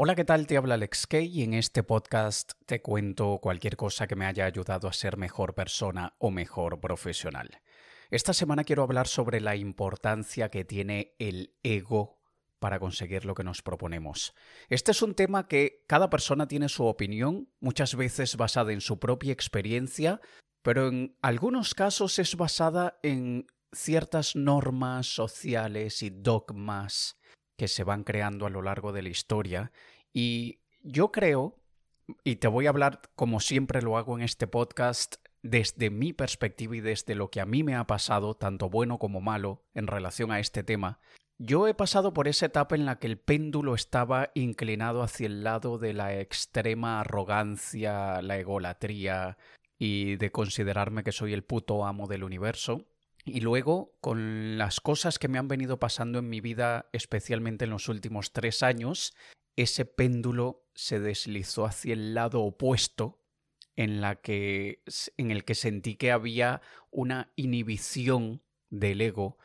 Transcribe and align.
Hola, 0.00 0.14
¿qué 0.14 0.24
tal? 0.24 0.46
Te 0.46 0.56
habla 0.56 0.74
Alex 0.74 1.08
Kay 1.08 1.26
y 1.26 1.42
en 1.42 1.54
este 1.54 1.82
podcast 1.82 2.52
te 2.66 2.80
cuento 2.80 3.40
cualquier 3.42 3.76
cosa 3.76 4.06
que 4.06 4.14
me 4.14 4.26
haya 4.26 4.44
ayudado 4.44 4.86
a 4.86 4.92
ser 4.92 5.16
mejor 5.16 5.56
persona 5.56 6.14
o 6.18 6.30
mejor 6.30 6.78
profesional. 6.78 7.60
Esta 8.08 8.32
semana 8.32 8.62
quiero 8.62 8.84
hablar 8.84 9.08
sobre 9.08 9.40
la 9.40 9.56
importancia 9.56 10.50
que 10.50 10.64
tiene 10.64 11.16
el 11.18 11.52
ego 11.64 12.20
para 12.60 12.78
conseguir 12.78 13.24
lo 13.24 13.34
que 13.34 13.42
nos 13.42 13.60
proponemos. 13.60 14.36
Este 14.68 14.92
es 14.92 15.02
un 15.02 15.16
tema 15.16 15.48
que 15.48 15.82
cada 15.88 16.10
persona 16.10 16.46
tiene 16.46 16.68
su 16.68 16.84
opinión, 16.84 17.48
muchas 17.58 17.96
veces 17.96 18.36
basada 18.36 18.72
en 18.72 18.80
su 18.80 19.00
propia 19.00 19.32
experiencia, 19.32 20.20
pero 20.62 20.86
en 20.86 21.16
algunos 21.22 21.74
casos 21.74 22.20
es 22.20 22.36
basada 22.36 23.00
en 23.02 23.48
ciertas 23.72 24.36
normas 24.36 25.08
sociales 25.08 26.04
y 26.04 26.10
dogmas 26.10 27.18
que 27.58 27.68
se 27.68 27.84
van 27.84 28.04
creando 28.04 28.46
a 28.46 28.50
lo 28.50 28.62
largo 28.62 28.92
de 28.92 29.02
la 29.02 29.10
historia 29.10 29.72
y 30.14 30.60
yo 30.82 31.12
creo, 31.12 31.58
y 32.24 32.36
te 32.36 32.48
voy 32.48 32.66
a 32.66 32.70
hablar 32.70 33.02
como 33.16 33.40
siempre 33.40 33.82
lo 33.82 33.98
hago 33.98 34.16
en 34.16 34.22
este 34.22 34.46
podcast, 34.46 35.16
desde 35.42 35.90
mi 35.90 36.12
perspectiva 36.12 36.76
y 36.76 36.80
desde 36.80 37.14
lo 37.14 37.30
que 37.30 37.40
a 37.40 37.46
mí 37.46 37.64
me 37.64 37.74
ha 37.74 37.86
pasado, 37.86 38.34
tanto 38.34 38.70
bueno 38.70 38.98
como 38.98 39.20
malo, 39.20 39.64
en 39.74 39.88
relación 39.88 40.30
a 40.30 40.40
este 40.40 40.62
tema, 40.62 41.00
yo 41.36 41.68
he 41.68 41.74
pasado 41.74 42.12
por 42.12 42.28
esa 42.28 42.46
etapa 42.46 42.74
en 42.74 42.84
la 42.84 42.98
que 42.98 43.06
el 43.08 43.18
péndulo 43.18 43.74
estaba 43.74 44.30
inclinado 44.34 45.02
hacia 45.02 45.26
el 45.26 45.44
lado 45.44 45.78
de 45.78 45.94
la 45.94 46.18
extrema 46.18 47.00
arrogancia, 47.00 48.22
la 48.22 48.38
egolatría 48.38 49.36
y 49.78 50.16
de 50.16 50.30
considerarme 50.30 51.04
que 51.04 51.12
soy 51.12 51.32
el 51.32 51.44
puto 51.44 51.84
amo 51.84 52.06
del 52.06 52.24
universo. 52.24 52.86
Y 53.28 53.40
luego, 53.40 53.96
con 54.00 54.58
las 54.58 54.80
cosas 54.80 55.18
que 55.18 55.28
me 55.28 55.38
han 55.38 55.48
venido 55.48 55.78
pasando 55.78 56.18
en 56.18 56.28
mi 56.28 56.40
vida, 56.40 56.88
especialmente 56.92 57.64
en 57.64 57.70
los 57.70 57.88
últimos 57.88 58.32
tres 58.32 58.62
años, 58.62 59.14
ese 59.56 59.84
péndulo 59.84 60.66
se 60.74 61.00
deslizó 61.00 61.66
hacia 61.66 61.92
el 61.92 62.14
lado 62.14 62.42
opuesto, 62.42 63.22
en, 63.76 64.00
la 64.00 64.16
que, 64.16 64.82
en 65.16 65.30
el 65.30 65.44
que 65.44 65.54
sentí 65.54 65.94
que 65.94 66.10
había 66.10 66.60
una 66.90 67.32
inhibición 67.36 68.42
del 68.70 69.00
ego, 69.00 69.38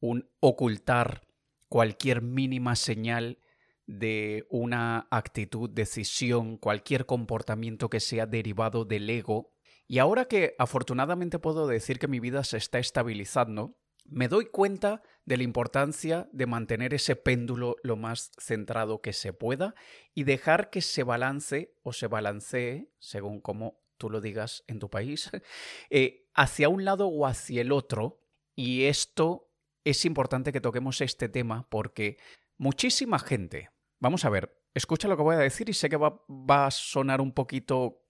un 0.00 0.28
ocultar 0.40 1.26
cualquier 1.68 2.20
mínima 2.20 2.76
señal 2.76 3.38
de 3.86 4.46
una 4.50 5.08
actitud, 5.10 5.70
decisión, 5.70 6.58
cualquier 6.58 7.06
comportamiento 7.06 7.88
que 7.88 8.00
sea 8.00 8.26
derivado 8.26 8.84
del 8.84 9.08
ego 9.08 9.54
y 9.88 9.98
ahora 9.98 10.26
que 10.26 10.54
afortunadamente 10.58 11.38
puedo 11.38 11.66
decir 11.66 11.98
que 11.98 12.08
mi 12.08 12.20
vida 12.20 12.44
se 12.44 12.58
está 12.58 12.78
estabilizando, 12.78 13.74
me 14.04 14.28
doy 14.28 14.46
cuenta 14.46 15.02
de 15.24 15.38
la 15.38 15.42
importancia 15.42 16.28
de 16.32 16.46
mantener 16.46 16.92
ese 16.92 17.16
péndulo 17.16 17.76
lo 17.82 17.96
más 17.96 18.30
centrado 18.38 19.00
que 19.00 19.14
se 19.14 19.32
pueda 19.32 19.74
y 20.14 20.24
dejar 20.24 20.68
que 20.68 20.82
se 20.82 21.02
balance 21.02 21.74
o 21.82 21.94
se 21.94 22.06
balancee, 22.06 22.90
según 22.98 23.40
como 23.40 23.80
tú 23.96 24.10
lo 24.10 24.20
digas 24.20 24.62
en 24.66 24.78
tu 24.78 24.90
país, 24.90 25.30
eh, 25.90 26.28
hacia 26.34 26.68
un 26.68 26.84
lado 26.84 27.08
o 27.08 27.26
hacia 27.26 27.62
el 27.62 27.72
otro. 27.72 28.20
Y 28.54 28.84
esto 28.84 29.50
es 29.84 30.04
importante 30.04 30.52
que 30.52 30.60
toquemos 30.60 31.00
este 31.00 31.30
tema 31.30 31.66
porque 31.70 32.18
muchísima 32.58 33.18
gente, 33.18 33.70
vamos 34.00 34.26
a 34.26 34.30
ver, 34.30 34.54
escucha 34.74 35.08
lo 35.08 35.16
que 35.16 35.22
voy 35.22 35.36
a 35.36 35.40
decir 35.40 35.68
y 35.70 35.72
sé 35.72 35.88
que 35.88 35.96
va, 35.96 36.22
va 36.28 36.66
a 36.66 36.70
sonar 36.70 37.20
un 37.22 37.32
poquito 37.32 38.02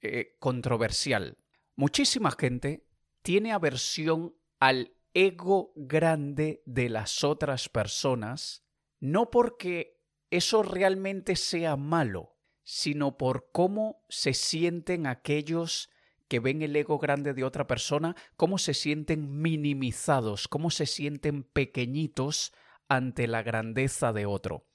eh, 0.00 0.36
controversial. 0.38 1.38
Muchísima 1.76 2.30
gente 2.30 2.86
tiene 3.22 3.52
aversión 3.52 4.34
al 4.60 4.92
ego 5.14 5.72
grande 5.74 6.62
de 6.66 6.88
las 6.88 7.24
otras 7.24 7.68
personas, 7.68 8.64
no 9.00 9.30
porque 9.30 10.00
eso 10.30 10.62
realmente 10.62 11.36
sea 11.36 11.76
malo, 11.76 12.36
sino 12.62 13.16
por 13.16 13.50
cómo 13.50 14.04
se 14.08 14.34
sienten 14.34 15.06
aquellos 15.06 15.90
que 16.28 16.40
ven 16.40 16.62
el 16.62 16.76
ego 16.76 16.98
grande 16.98 17.32
de 17.32 17.42
otra 17.42 17.66
persona, 17.66 18.14
cómo 18.36 18.58
se 18.58 18.74
sienten 18.74 19.40
minimizados, 19.40 20.46
cómo 20.46 20.70
se 20.70 20.86
sienten 20.86 21.42
pequeñitos 21.42 22.52
ante 22.86 23.26
la 23.26 23.42
grandeza 23.42 24.12
de 24.12 24.26
otro. 24.26 24.67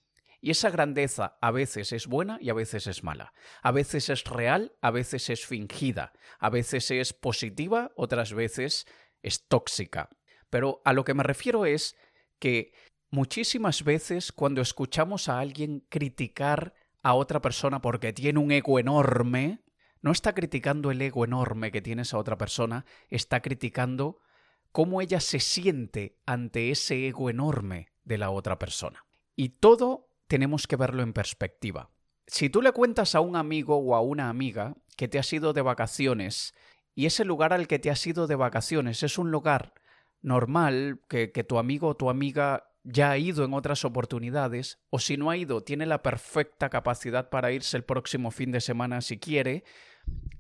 Y 0.44 0.52
esa 0.52 0.70
grandeza 0.70 1.38
a 1.40 1.52
veces 1.52 1.94
es 1.94 2.06
buena 2.06 2.38
y 2.42 2.50
a 2.50 2.54
veces 2.54 2.86
es 2.88 3.02
mala. 3.02 3.34
A 3.62 3.72
veces 3.72 4.10
es 4.10 4.26
real, 4.26 4.76
a 4.82 4.92
veces 4.92 5.30
es 5.30 5.46
fingida. 5.46 6.12
A 6.38 6.50
veces 6.50 6.92
es 6.92 7.14
positiva, 7.14 7.94
otras 7.96 8.34
veces 8.34 8.86
es 9.22 9.48
tóxica. 9.48 10.10
Pero 10.50 10.82
a 10.84 10.92
lo 10.92 11.06
que 11.06 11.14
me 11.14 11.24
refiero 11.24 11.66
es 11.66 11.96
que 12.40 12.74
muchísimas 13.10 13.86
veces 13.86 14.34
cuando 14.34 14.62
escuchamos 14.62 15.30
a 15.30 15.40
alguien 15.40 15.86
criticar 15.88 16.74
a 17.04 17.14
otra 17.14 17.40
persona 17.40 17.82
porque 17.82 18.12
tiene 18.12 18.40
un 18.40 18.52
ego 18.52 18.80
enorme, 18.80 19.64
no 20.02 20.12
está 20.12 20.36
criticando 20.36 20.92
el 20.92 21.02
ego 21.02 21.24
enorme 21.24 21.72
que 21.72 21.82
tiene 21.82 22.02
esa 22.02 22.18
otra 22.18 22.38
persona, 22.38 22.86
está 23.08 23.42
criticando 23.42 24.20
cómo 24.74 25.00
ella 25.00 25.22
se 25.22 25.40
siente 25.40 26.18
ante 26.26 26.70
ese 26.70 27.08
ego 27.08 27.30
enorme 27.30 27.94
de 28.04 28.18
la 28.18 28.30
otra 28.30 28.60
persona. 28.60 29.06
Y 29.38 29.50
todo 29.50 30.10
tenemos 30.28 30.68
que 30.68 30.76
verlo 30.76 31.04
en 31.04 31.14
perspectiva. 31.14 31.90
Si 32.28 32.50
tú 32.50 32.62
le 32.62 32.72
cuentas 32.72 33.16
a 33.16 33.20
un 33.20 33.36
amigo 33.36 33.78
o 33.78 33.96
a 33.96 34.02
una 34.02 34.30
amiga 34.30 34.76
que 34.96 35.08
te 35.08 35.20
has 35.20 35.32
ido 35.34 35.54
de 35.54 35.62
vacaciones 35.62 36.54
y 36.96 37.06
ese 37.06 37.26
lugar 37.26 37.54
al 37.54 37.68
que 37.68 37.80
te 37.80 37.90
has 37.90 38.06
ido 38.06 38.28
de 38.28 38.36
vacaciones 38.36 39.04
es 39.04 39.18
un 39.18 39.32
lugar 39.32 39.74
normal, 40.22 41.02
que, 41.10 41.28
tu 41.28 41.58
amigo 41.58 41.90
o 41.90 41.98
tu 41.98 42.10
amiga 42.10 42.72
ya 42.84 43.12
ha 43.12 43.18
ido 43.18 43.46
en 43.46 43.54
otras 43.54 43.86
oportunidades, 43.86 44.80
o 44.90 45.00
si 45.00 45.18
no 45.18 45.30
ha 45.30 45.38
ido, 45.38 45.64
tiene 45.64 45.86
la 45.86 46.02
perfecta 46.02 46.70
capacidad 46.70 47.30
para 47.30 47.52
irse 47.52 47.78
el 47.78 47.84
próximo 47.84 48.32
fin 48.32 48.52
de 48.52 48.62
semana 48.62 49.02
si 49.02 49.20
quiere, 49.20 49.64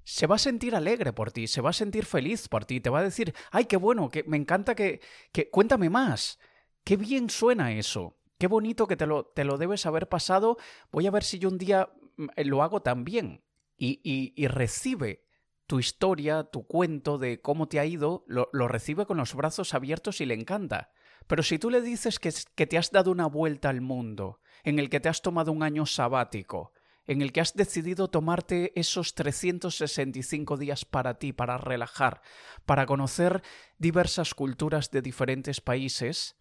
se 0.03 0.27
va 0.27 0.35
a 0.35 0.39
sentir 0.39 0.75
alegre 0.75 1.13
por 1.13 1.31
ti, 1.31 1.47
se 1.47 1.61
va 1.61 1.69
a 1.69 1.73
sentir 1.73 2.05
feliz 2.05 2.47
por 2.47 2.65
ti, 2.65 2.79
te 2.81 2.89
va 2.89 2.99
a 2.99 3.03
decir, 3.03 3.33
ay, 3.51 3.65
qué 3.65 3.77
bueno, 3.77 4.09
que 4.09 4.23
me 4.23 4.37
encanta 4.37 4.75
que, 4.75 5.01
que 5.31 5.49
cuéntame 5.49 5.89
más, 5.89 6.39
qué 6.83 6.97
bien 6.97 7.29
suena 7.29 7.73
eso. 7.73 8.17
Qué 8.43 8.47
bonito 8.47 8.87
que 8.87 8.97
te 8.97 9.05
lo, 9.05 9.27
te 9.27 9.45
lo 9.45 9.57
debes 9.57 9.85
haber 9.85 10.09
pasado. 10.09 10.57
Voy 10.91 11.07
a 11.07 11.11
ver 11.11 11.23
si 11.23 11.39
yo 11.39 11.47
un 11.47 11.57
día 11.57 11.87
mm, 12.17 12.25
eh, 12.35 12.43
lo 12.43 12.61
hago 12.61 12.81
también. 12.81 13.41
Y, 13.77 14.01
y, 14.03 14.47
recibe 14.47 15.23
tu 15.65 15.79
historia, 15.79 16.43
tu 16.43 16.67
cuento 16.67 17.17
de 17.17 17.39
cómo 17.39 17.69
te 17.69 17.79
ha 17.79 17.85
ido, 17.85 18.25
lo, 18.27 18.49
lo, 18.51 18.67
recibe 18.67 19.05
con 19.05 19.15
los 19.15 19.33
brazos 19.33 19.73
abiertos 19.73 20.19
y 20.19 20.25
le 20.25 20.33
encanta. 20.33 20.91
Pero 21.25 21.41
si 21.41 21.57
tú 21.57 21.69
le 21.69 21.81
dices 21.81 22.19
que, 22.19 22.33
que 22.53 22.67
te 22.67 22.77
has 22.77 22.91
dado 22.91 23.11
una 23.11 23.27
vuelta 23.27 23.69
al 23.69 23.79
mundo, 23.79 24.41
en 24.65 24.77
el 24.77 24.89
que 24.89 24.99
te 24.99 25.07
has 25.07 25.21
tomado 25.21 25.53
un 25.53 25.63
año 25.63 25.85
sabático, 25.85 26.73
en 27.05 27.21
el 27.21 27.31
que 27.31 27.39
has 27.39 27.53
decidido 27.53 28.09
tomarte 28.09 28.77
esos 28.77 29.15
365 29.15 30.57
días 30.57 30.83
para 30.83 31.13
ti, 31.13 31.31
para 31.31 31.57
relajar, 31.57 32.21
para 32.65 32.85
conocer 32.87 33.41
diversas 33.77 34.33
culturas 34.33 34.91
de 34.91 35.01
diferentes 35.01 35.61
países, 35.61 36.35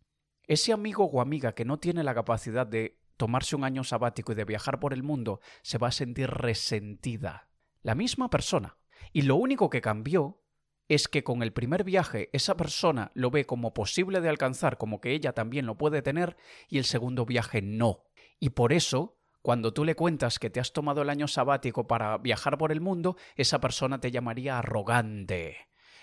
ese 0.46 0.72
amigo 0.72 1.04
o 1.04 1.20
amiga 1.20 1.54
que 1.54 1.64
no 1.64 1.78
tiene 1.78 2.04
la 2.04 2.14
capacidad 2.14 2.66
de 2.66 2.98
tomarse 3.16 3.56
un 3.56 3.64
año 3.64 3.84
sabático 3.84 4.32
y 4.32 4.34
de 4.34 4.44
viajar 4.44 4.80
por 4.80 4.92
el 4.92 5.02
mundo 5.02 5.40
se 5.62 5.78
va 5.78 5.88
a 5.88 5.92
sentir 5.92 6.28
resentida. 6.28 7.48
La 7.82 7.94
misma 7.94 8.30
persona. 8.30 8.78
Y 9.12 9.22
lo 9.22 9.36
único 9.36 9.70
que 9.70 9.80
cambió 9.80 10.42
es 10.88 11.08
que 11.08 11.24
con 11.24 11.42
el 11.42 11.52
primer 11.52 11.84
viaje 11.84 12.28
esa 12.32 12.56
persona 12.56 13.10
lo 13.14 13.30
ve 13.30 13.46
como 13.46 13.74
posible 13.74 14.20
de 14.20 14.28
alcanzar, 14.28 14.78
como 14.78 15.00
que 15.00 15.12
ella 15.12 15.32
también 15.32 15.66
lo 15.66 15.78
puede 15.78 16.02
tener, 16.02 16.36
y 16.68 16.78
el 16.78 16.84
segundo 16.84 17.24
viaje 17.24 17.62
no. 17.62 18.04
Y 18.38 18.50
por 18.50 18.72
eso, 18.72 19.16
cuando 19.40 19.72
tú 19.72 19.84
le 19.84 19.94
cuentas 19.94 20.38
que 20.38 20.50
te 20.50 20.60
has 20.60 20.72
tomado 20.72 21.02
el 21.02 21.10
año 21.10 21.28
sabático 21.28 21.86
para 21.86 22.18
viajar 22.18 22.58
por 22.58 22.72
el 22.72 22.80
mundo, 22.80 23.16
esa 23.36 23.60
persona 23.60 24.00
te 24.00 24.10
llamaría 24.10 24.58
arrogante. 24.58 25.56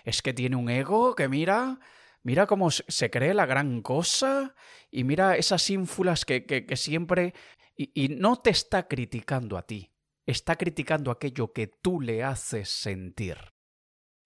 Es 0.03 0.21
que 0.21 0.33
tiene 0.33 0.55
un 0.55 0.69
ego 0.69 1.15
que 1.15 1.27
mira, 1.27 1.79
mira 2.23 2.47
cómo 2.47 2.71
se 2.71 3.09
cree 3.09 3.33
la 3.33 3.45
gran 3.45 3.81
cosa 3.81 4.55
y 4.91 5.03
mira 5.03 5.35
esas 5.35 5.69
ínfulas 5.69 6.25
que, 6.25 6.45
que, 6.45 6.75
siempre... 6.75 7.33
Y, 7.75 8.09
no 8.09 8.35
te 8.35 8.49
está 8.49 8.89
criticando 8.89 9.57
a 9.57 9.65
ti, 9.65 9.93
está 10.25 10.57
criticando 10.57 11.11
aquello 11.11 11.53
que 11.53 11.67
tú 11.67 12.01
le 12.01 12.23
haces 12.23 12.67
sentir. 12.67 13.37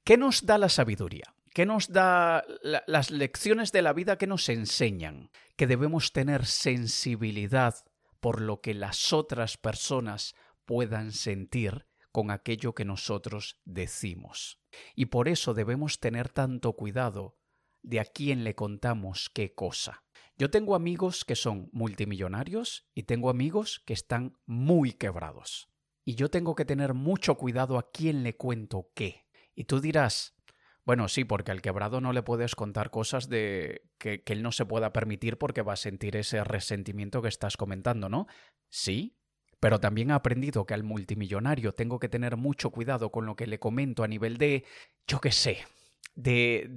¿Qué 0.04 0.18
nos 0.18 0.48
da 0.48 0.58
la 0.58 0.70
sabiduría? 0.70 1.36
¿Qué 1.54 1.68
nos 1.68 1.90
da 1.94 2.44
la, 2.64 2.84
las 2.88 3.12
lecciones 3.12 3.72
de 3.72 3.84
la 3.84 3.94
vida 3.94 4.18
que 4.18 4.26
nos 4.26 4.50
enseñan? 4.50 5.30
Que 5.56 5.68
debemos 5.68 6.14
tener 6.14 6.48
sensibilidad 6.48 7.76
por 8.20 8.42
lo 8.42 8.60
que 8.60 8.74
las 8.74 9.14
otras 9.14 9.58
personas 9.58 10.34
puedan 10.66 11.12
sentir 11.12 11.86
con 12.14 12.32
aquello 12.32 12.74
que 12.74 12.86
nosotros 12.86 13.60
decimos. 13.66 14.60
Y 14.96 15.08
por 15.08 15.28
eso 15.28 15.54
debemos 15.54 16.00
tener 16.00 16.30
tanto 16.30 16.74
cuidado 16.74 17.36
de 17.84 18.00
a 18.00 18.06
quién 18.06 18.44
le 18.44 18.56
contamos 18.56 19.30
qué 19.34 19.54
cosa. 19.54 20.04
Yo 20.38 20.50
tengo 20.50 20.76
amigos 20.76 21.26
que 21.26 21.36
son 21.36 21.70
multimillonarios 21.72 22.88
y 22.96 23.04
tengo 23.04 23.30
amigos 23.30 23.84
que 23.86 23.94
están 23.94 24.38
muy 24.46 24.94
quebrados. 24.94 25.70
Y 26.06 26.16
yo 26.16 26.30
tengo 26.30 26.56
que 26.56 26.66
tener 26.66 26.94
mucho 26.94 27.36
cuidado 27.36 27.78
a 27.78 27.92
quién 27.92 28.24
le 28.24 28.36
cuento 28.36 28.90
qué. 28.96 29.28
Y 29.54 29.66
tú 29.66 29.80
dirás, 29.80 30.36
bueno, 30.86 31.08
sí, 31.08 31.24
porque 31.24 31.52
al 31.52 31.62
quebrado 31.62 32.02
no 32.02 32.12
le 32.14 32.24
puedes 32.24 32.56
contar 32.56 32.90
cosas 32.90 33.30
de 33.30 33.84
que, 34.00 34.24
que 34.24 34.34
él 34.34 34.42
no 34.42 34.52
se 34.52 34.66
pueda 34.66 34.92
permitir 34.92 35.38
porque 35.38 35.62
va 35.62 35.74
a 35.74 35.78
sentir 35.78 36.16
ese 36.18 36.44
resentimiento 36.44 37.22
que 37.22 37.30
estás 37.30 37.56
comentando, 37.56 38.10
¿no? 38.10 38.28
Sí, 38.70 39.16
pero 39.60 39.80
también 39.80 40.10
he 40.10 40.14
aprendido 40.14 40.66
que 40.66 40.74
al 40.74 40.84
multimillonario 40.84 41.74
tengo 41.74 42.00
que 42.00 42.10
tener 42.10 42.36
mucho 42.36 42.70
cuidado 42.70 43.12
con 43.12 43.26
lo 43.26 43.38
que 43.38 43.48
le 43.48 43.60
comento 43.60 44.04
a 44.04 44.10
nivel 44.10 44.38
de, 44.38 44.66
yo 45.08 45.22
qué 45.22 45.32
sé, 45.32 45.60
de, 46.16 46.68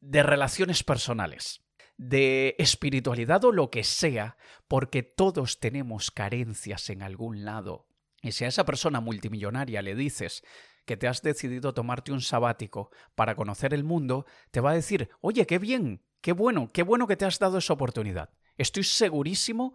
de, 0.00 0.22
relaciones 0.22 0.82
personales 0.82 1.62
de 1.96 2.54
espiritualidad 2.58 3.42
o 3.44 3.52
lo 3.52 3.70
que 3.70 3.82
sea, 3.82 4.36
porque 4.68 5.02
todos 5.02 5.60
tenemos 5.60 6.10
carencias 6.10 6.90
en 6.90 7.02
algún 7.02 7.44
lado. 7.44 7.86
Y 8.20 8.32
si 8.32 8.44
a 8.44 8.48
esa 8.48 8.66
persona 8.66 9.00
multimillonaria 9.00 9.80
le 9.80 9.94
dices 9.94 10.42
que 10.84 10.96
te 10.96 11.08
has 11.08 11.22
decidido 11.22 11.72
tomarte 11.74 12.12
un 12.12 12.20
sabático 12.20 12.90
para 13.14 13.34
conocer 13.34 13.72
el 13.72 13.82
mundo, 13.82 14.26
te 14.50 14.60
va 14.60 14.70
a 14.70 14.74
decir, 14.74 15.08
oye, 15.20 15.46
qué 15.46 15.58
bien, 15.58 16.02
qué 16.20 16.32
bueno, 16.32 16.70
qué 16.72 16.82
bueno 16.82 17.06
que 17.06 17.16
te 17.16 17.24
has 17.24 17.38
dado 17.38 17.58
esa 17.58 17.72
oportunidad. 17.72 18.30
Estoy 18.56 18.84
segurísimo 18.84 19.74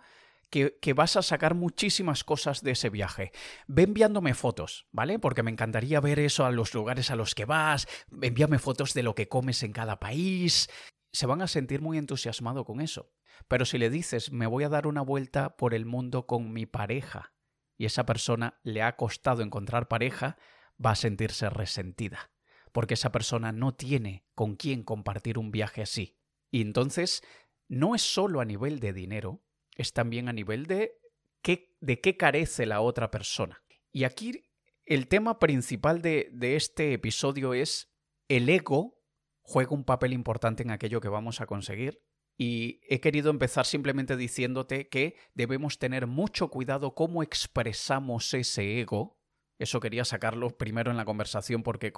que, 0.51 0.93
vas 0.93 1.15
a 1.15 1.23
sacar 1.23 1.55
muchísimas 1.55 2.23
cosas 2.23 2.61
de 2.61 2.71
ese 2.71 2.89
viaje. 2.89 3.31
Ve 3.67 3.83
enviándome 3.83 4.35
fotos, 4.35 4.87
¿vale? 4.91 5.17
Porque 5.17 5.41
me 5.41 5.51
encantaría 5.51 5.99
ver 5.99 6.19
eso 6.19 6.45
a 6.45 6.51
los 6.51 6.73
lugares 6.73 7.09
a 7.09 7.15
los 7.15 7.33
que 7.33 7.45
vas. 7.45 7.87
Envíame 8.21 8.59
fotos 8.59 8.93
de 8.93 9.01
lo 9.01 9.15
que 9.15 9.27
comes 9.27 9.63
en 9.63 9.71
cada 9.71 9.99
país 9.99 10.69
se 11.11 11.25
van 11.25 11.41
a 11.41 11.47
sentir 11.47 11.81
muy 11.81 11.97
entusiasmados 11.97 12.65
con 12.65 12.81
eso. 12.81 13.11
Pero 13.47 13.65
si 13.65 13.77
le 13.77 13.89
dices, 13.89 14.31
me 14.31 14.47
voy 14.47 14.63
a 14.63 14.69
dar 14.69 14.87
una 14.87 15.01
vuelta 15.01 15.57
por 15.57 15.73
el 15.73 15.85
mundo 15.85 16.25
con 16.25 16.53
mi 16.53 16.65
pareja, 16.65 17.33
y 17.77 17.85
esa 17.85 18.05
persona 18.05 18.59
le 18.63 18.81
ha 18.81 18.95
costado 18.95 19.41
encontrar 19.41 19.87
pareja, 19.87 20.37
va 20.83 20.91
a 20.91 20.95
sentirse 20.95 21.49
resentida, 21.49 22.31
porque 22.71 22.93
esa 22.93 23.11
persona 23.11 23.51
no 23.51 23.73
tiene 23.73 24.25
con 24.35 24.55
quién 24.55 24.83
compartir 24.83 25.37
un 25.37 25.51
viaje 25.51 25.81
así. 25.81 26.17
Y 26.51 26.61
entonces, 26.61 27.23
no 27.67 27.95
es 27.95 28.01
solo 28.01 28.39
a 28.39 28.45
nivel 28.45 28.79
de 28.79 28.93
dinero, 28.93 29.41
es 29.81 29.93
también 29.93 30.29
a 30.29 30.33
nivel 30.33 30.65
de 30.65 30.93
qué, 31.41 31.75
de 31.81 31.99
qué 31.99 32.17
carece 32.17 32.65
la 32.65 32.81
otra 32.81 33.11
persona. 33.11 33.61
Y 33.91 34.03
aquí 34.05 34.43
el 34.85 35.07
tema 35.07 35.39
principal 35.39 36.01
de, 36.01 36.29
de 36.31 36.55
este 36.55 36.93
episodio 36.93 37.53
es 37.53 37.91
el 38.27 38.47
ego 38.49 39.01
juega 39.41 39.73
un 39.73 39.83
papel 39.83 40.13
importante 40.13 40.63
en 40.63 40.71
aquello 40.71 41.01
que 41.01 41.09
vamos 41.09 41.41
a 41.41 41.45
conseguir. 41.45 42.01
Y 42.37 42.79
he 42.89 42.99
querido 42.99 43.29
empezar 43.29 43.65
simplemente 43.65 44.15
diciéndote 44.15 44.87
que 44.87 45.15
debemos 45.33 45.77
tener 45.77 46.07
mucho 46.07 46.49
cuidado 46.49 46.95
cómo 46.95 47.21
expresamos 47.21 48.33
ese 48.33 48.79
ego. 48.79 49.20
Eso 49.61 49.79
quería 49.79 50.05
sacarlo 50.05 50.57
primero 50.57 50.89
en 50.89 50.97
la 50.97 51.05
conversación 51.05 51.61
porque, 51.61 51.93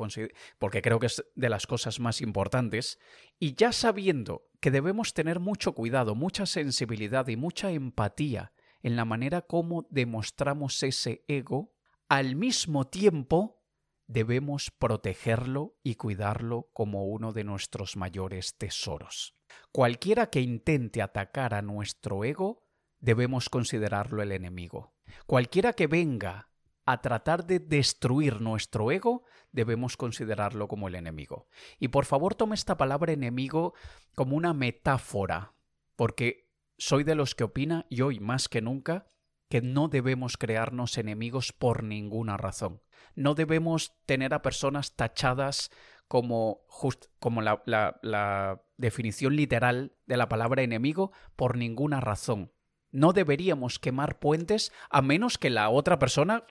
porque 0.59 0.81
creo 0.81 0.99
que 0.99 1.05
es 1.05 1.23
de 1.33 1.47
las 1.47 1.65
cosas 1.65 2.01
más 2.01 2.19
importantes. 2.19 2.99
Y 3.39 3.55
ya 3.55 3.71
sabiendo 3.71 4.49
que 4.59 4.69
debemos 4.69 5.13
tener 5.13 5.39
mucho 5.39 5.73
cuidado, 5.73 6.13
mucha 6.13 6.45
sensibilidad 6.45 7.25
y 7.29 7.37
mucha 7.37 7.71
empatía 7.71 8.51
en 8.81 8.97
la 8.97 9.05
manera 9.05 9.43
como 9.43 9.87
demostramos 9.89 10.83
ese 10.83 11.23
ego, 11.29 11.73
al 12.09 12.35
mismo 12.35 12.85
tiempo 12.85 13.63
debemos 14.07 14.69
protegerlo 14.69 15.77
y 15.83 15.95
cuidarlo 15.95 16.69
como 16.73 17.05
uno 17.05 17.31
de 17.31 17.45
nuestros 17.45 17.95
mayores 17.95 18.57
tesoros. 18.57 19.37
Cualquiera 19.71 20.29
que 20.29 20.41
intente 20.41 21.01
atacar 21.01 21.53
a 21.53 21.61
nuestro 21.61 22.25
ego, 22.25 22.67
debemos 22.99 23.47
considerarlo 23.47 24.21
el 24.21 24.33
enemigo. 24.33 24.93
Cualquiera 25.25 25.71
que 25.71 25.87
venga 25.87 26.49
a 26.85 27.01
tratar 27.01 27.45
de 27.45 27.59
destruir 27.59 28.41
nuestro 28.41 28.91
ego, 28.91 29.23
debemos 29.51 29.97
considerarlo 29.97 30.67
como 30.67 30.87
el 30.87 30.95
enemigo. 30.95 31.47
Y 31.79 31.89
por 31.89 32.05
favor 32.05 32.35
tome 32.35 32.55
esta 32.55 32.77
palabra 32.77 33.13
enemigo 33.13 33.73
como 34.15 34.35
una 34.35 34.53
metáfora, 34.53 35.53
porque 35.95 36.49
soy 36.77 37.03
de 37.03 37.15
los 37.15 37.35
que 37.35 37.45
opina, 37.45 37.85
y 37.89 38.01
hoy 38.01 38.19
más 38.19 38.49
que 38.49 38.61
nunca, 38.61 39.07
que 39.49 39.61
no 39.61 39.87
debemos 39.87 40.37
crearnos 40.37 40.97
enemigos 40.97 41.53
por 41.53 41.83
ninguna 41.83 42.37
razón. 42.37 42.81
No 43.15 43.35
debemos 43.35 43.95
tener 44.05 44.33
a 44.33 44.41
personas 44.41 44.95
tachadas 44.95 45.69
como, 46.07 46.65
como 47.19 47.41
la, 47.41 47.61
la 47.65 48.63
definición 48.77 49.35
literal 49.35 49.95
de 50.05 50.17
la 50.17 50.27
palabra 50.27 50.63
enemigo 50.63 51.11
por 51.35 51.57
ninguna 51.57 52.01
razón. 52.01 52.51
No 52.91 53.13
deberíamos 53.13 53.79
quemar 53.79 54.19
puentes 54.19 54.71
a 54.89 55.01
menos 55.01 55.37
que 55.37 55.49
la 55.49 55.69
otra 55.69 55.99
persona 55.99 56.45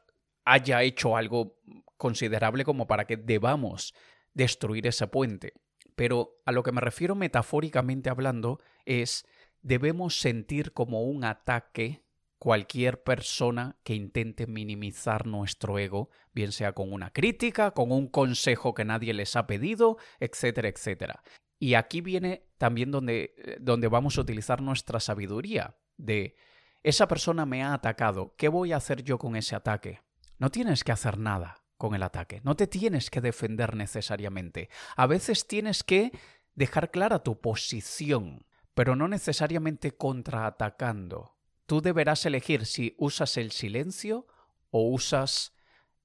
haya 0.44 0.82
hecho 0.82 1.16
algo 1.16 1.56
considerable 1.96 2.64
como 2.64 2.86
para 2.86 3.06
que 3.06 3.16
debamos 3.16 3.94
destruir 4.34 4.86
ese 4.86 5.06
puente. 5.06 5.54
Pero 5.94 6.40
a 6.46 6.52
lo 6.52 6.62
que 6.62 6.72
me 6.72 6.80
refiero 6.80 7.14
metafóricamente 7.14 8.10
hablando 8.10 8.60
es 8.84 9.26
debemos 9.60 10.18
sentir 10.18 10.72
como 10.72 11.02
un 11.02 11.24
ataque 11.24 12.02
cualquier 12.38 13.04
persona 13.04 13.76
que 13.84 13.94
intente 13.94 14.48
minimizar 14.48 15.26
nuestro 15.26 15.78
ego, 15.78 16.10
bien 16.32 16.50
sea 16.50 16.72
con 16.72 16.92
una 16.92 17.12
crítica, 17.12 17.70
con 17.70 17.92
un 17.92 18.08
consejo 18.08 18.74
que 18.74 18.84
nadie 18.84 19.14
les 19.14 19.36
ha 19.36 19.46
pedido, 19.46 19.96
etcétera, 20.18 20.68
etcétera. 20.68 21.22
Y 21.60 21.74
aquí 21.74 22.00
viene 22.00 22.48
también 22.58 22.90
donde, 22.90 23.34
eh, 23.36 23.58
donde 23.60 23.86
vamos 23.86 24.18
a 24.18 24.22
utilizar 24.22 24.60
nuestra 24.60 24.98
sabiduría 24.98 25.76
de 25.96 26.34
esa 26.82 27.06
persona 27.06 27.46
me 27.46 27.62
ha 27.62 27.74
atacado, 27.74 28.34
¿qué 28.36 28.48
voy 28.48 28.72
a 28.72 28.78
hacer 28.78 29.04
yo 29.04 29.18
con 29.18 29.36
ese 29.36 29.54
ataque? 29.54 30.00
No 30.42 30.50
tienes 30.50 30.82
que 30.82 30.90
hacer 30.90 31.18
nada 31.18 31.62
con 31.78 31.94
el 31.94 32.02
ataque, 32.02 32.40
no 32.42 32.56
te 32.56 32.66
tienes 32.66 33.10
que 33.10 33.20
defender 33.20 33.76
necesariamente. 33.76 34.70
A 34.96 35.06
veces 35.06 35.46
tienes 35.46 35.84
que 35.84 36.10
dejar 36.56 36.90
clara 36.90 37.22
tu 37.22 37.40
posición, 37.40 38.44
pero 38.74 38.96
no 38.96 39.06
necesariamente 39.06 39.92
contraatacando 39.92 41.36
tú 41.66 41.80
deberás 41.80 42.26
elegir 42.26 42.66
si 42.66 42.96
usas 42.98 43.36
el 43.36 43.52
silencio 43.52 44.26
o 44.70 44.88
usas 44.88 45.54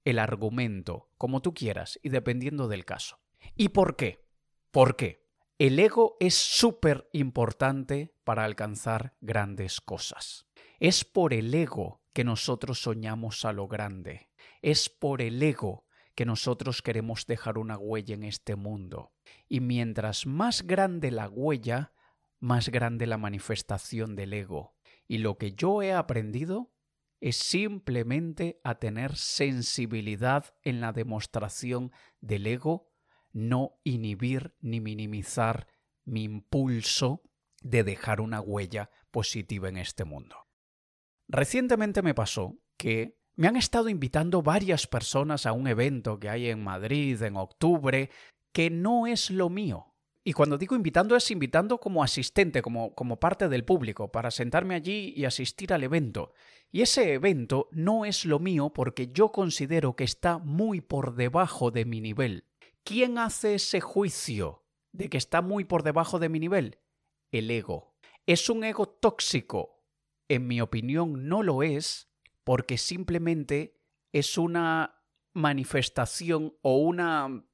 el 0.06 0.20
argumento, 0.20 1.10
como 1.18 1.42
tú 1.42 1.56
quieras 1.56 2.00
y 2.04 2.10
dependiendo 2.10 2.68
del 2.68 2.86
caso. 2.86 3.20
¿Y 3.56 3.70
por 3.70 3.96
qué? 3.96 4.24
¿Por 4.70 4.96
qué? 4.98 5.26
El 5.58 5.80
ego 5.80 6.16
es 6.20 6.36
súper 6.36 7.10
importante 7.12 8.14
para 8.24 8.46
alcanzar 8.46 9.16
grandes 9.20 9.82
cosas. 9.82 10.47
Es 10.80 11.04
por 11.04 11.34
el 11.34 11.52
ego 11.54 12.02
que 12.14 12.24
nosotros 12.24 12.82
soñamos 12.82 13.46
a 13.46 13.54
lo 13.54 13.68
grande. 13.68 14.30
Es 14.62 14.90
por 14.90 15.22
el 15.24 15.42
ego 15.42 15.86
que 16.14 16.26
nosotros 16.26 16.84
queremos 16.84 17.26
dejar 17.26 17.58
una 17.58 17.78
huella 17.78 18.14
en 18.14 18.24
este 18.24 18.56
mundo. 18.56 19.12
Y 19.48 19.60
mientras 19.60 20.28
más 20.28 20.68
grande 20.68 21.10
la 21.10 21.30
huella, 21.30 21.94
más 22.40 22.70
grande 22.70 23.08
la 23.08 23.18
manifestación 23.18 24.16
del 24.16 24.34
ego. 24.34 24.76
Y 25.08 25.18
lo 25.20 25.38
que 25.40 25.54
yo 25.54 25.82
he 25.82 25.94
aprendido 25.94 26.72
es 27.22 27.38
simplemente 27.38 28.60
a 28.64 28.76
tener 28.76 29.16
sensibilidad 29.16 30.54
en 30.62 30.80
la 30.80 30.94
demostración 30.94 31.92
del 32.22 32.46
ego, 32.46 32.92
no 33.32 33.80
inhibir 33.84 34.56
ni 34.62 34.80
minimizar 34.80 35.68
mi 36.06 36.24
impulso 36.24 37.24
de 37.64 37.84
dejar 37.84 38.22
una 38.22 38.42
huella 38.42 38.92
positiva 39.10 39.70
en 39.70 39.78
este 39.78 40.04
mundo. 40.04 40.47
Recientemente 41.28 42.02
me 42.02 42.14
pasó 42.14 42.58
que 42.78 43.18
me 43.36 43.48
han 43.48 43.56
estado 43.56 43.90
invitando 43.90 44.42
varias 44.42 44.88
personas 44.88 45.46
a 45.46 45.54
un 45.54 45.68
evento 45.68 46.20
que 46.20 46.30
hay 46.30 46.50
en 46.50 46.64
Madrid 46.64 47.22
en 47.22 47.36
octubre 47.36 48.10
que 48.52 48.70
no 48.70 49.08
es 49.08 49.30
lo 49.30 49.50
mío. 49.50 49.94
Y 50.24 50.34
cuando 50.34 50.58
digo 50.58 50.76
invitando 50.76 51.16
es 51.16 51.32
invitando 51.32 51.80
como 51.80 52.04
asistente, 52.04 52.62
como, 52.62 52.94
como 52.96 53.20
parte 53.20 53.48
del 53.48 53.64
público, 53.64 54.12
para 54.12 54.32
sentarme 54.32 54.76
allí 54.76 55.14
y 55.16 55.26
asistir 55.26 55.72
al 55.72 55.84
evento. 55.84 56.34
Y 56.72 56.82
ese 56.82 57.14
evento 57.14 57.70
no 57.72 58.04
es 58.04 58.26
lo 58.26 58.40
mío 58.40 58.72
porque 58.74 59.12
yo 59.14 59.32
considero 59.32 59.96
que 59.96 60.04
está 60.04 60.38
muy 60.38 60.82
por 60.82 61.16
debajo 61.16 61.72
de 61.72 61.86
mi 61.86 62.02
nivel. 62.02 62.46
¿Quién 62.84 63.20
hace 63.20 63.56
ese 63.56 63.80
juicio 63.80 64.64
de 64.92 65.10
que 65.10 65.18
está 65.18 65.42
muy 65.42 65.64
por 65.64 65.84
debajo 65.84 66.20
de 66.20 66.30
mi 66.30 66.40
nivel? 66.40 66.80
El 67.32 67.50
ego. 67.52 67.94
¿Es 68.26 68.50
un 68.50 68.64
ego 68.64 68.88
tóxico? 68.88 69.77
En 70.30 70.48
mi 70.48 70.62
opinión 70.62 71.28
no 71.28 71.44
lo 71.44 71.64
es 71.64 72.10
porque 72.44 72.78
simplemente 72.78 73.80
es 74.12 74.38
una 74.38 75.02
manifestación 75.34 76.56
o 76.62 76.78
una 76.78 77.46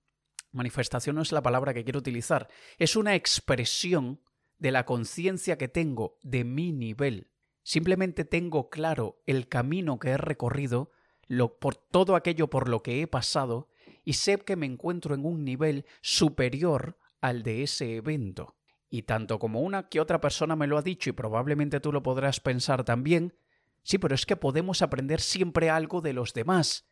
manifestación 0.53 1.15
no 1.15 1.21
es 1.21 1.31
la 1.31 1.41
palabra 1.41 1.73
que 1.73 1.83
quiero 1.83 1.99
utilizar, 1.99 2.47
es 2.77 2.95
una 2.95 3.15
expresión 3.15 4.21
de 4.59 4.71
la 4.71 4.85
conciencia 4.85 5.57
que 5.57 5.67
tengo 5.67 6.17
de 6.21 6.43
mi 6.43 6.71
nivel. 6.71 7.31
Simplemente 7.63 8.23
tengo 8.23 8.69
claro 8.69 9.21
el 9.25 9.47
camino 9.47 9.99
que 9.99 10.09
he 10.09 10.17
recorrido, 10.17 10.91
lo, 11.27 11.57
por 11.59 11.75
todo 11.75 12.15
aquello 12.15 12.49
por 12.49 12.69
lo 12.69 12.83
que 12.83 13.01
he 13.01 13.07
pasado, 13.07 13.69
y 14.05 14.13
sé 14.13 14.37
que 14.37 14.55
me 14.55 14.65
encuentro 14.65 15.15
en 15.15 15.25
un 15.25 15.43
nivel 15.43 15.85
superior 16.01 16.97
al 17.19 17.43
de 17.43 17.63
ese 17.63 17.95
evento. 17.95 18.55
Y 18.93 19.01
tanto 19.01 19.39
como 19.39 19.61
una 19.61 19.89
que 19.89 19.99
otra 19.99 20.21
persona 20.21 20.55
me 20.55 20.67
lo 20.67 20.77
ha 20.77 20.83
dicho, 20.83 21.09
y 21.09 21.13
probablemente 21.13 21.79
tú 21.79 21.91
lo 21.91 22.03
podrás 22.03 22.39
pensar 22.39 22.83
también, 22.83 23.33
sí, 23.81 23.97
pero 23.97 24.13
es 24.13 24.27
que 24.27 24.35
podemos 24.35 24.83
aprender 24.83 25.19
siempre 25.19 25.71
algo 25.71 25.99
de 25.99 26.13
los 26.13 26.35
demás. 26.35 26.87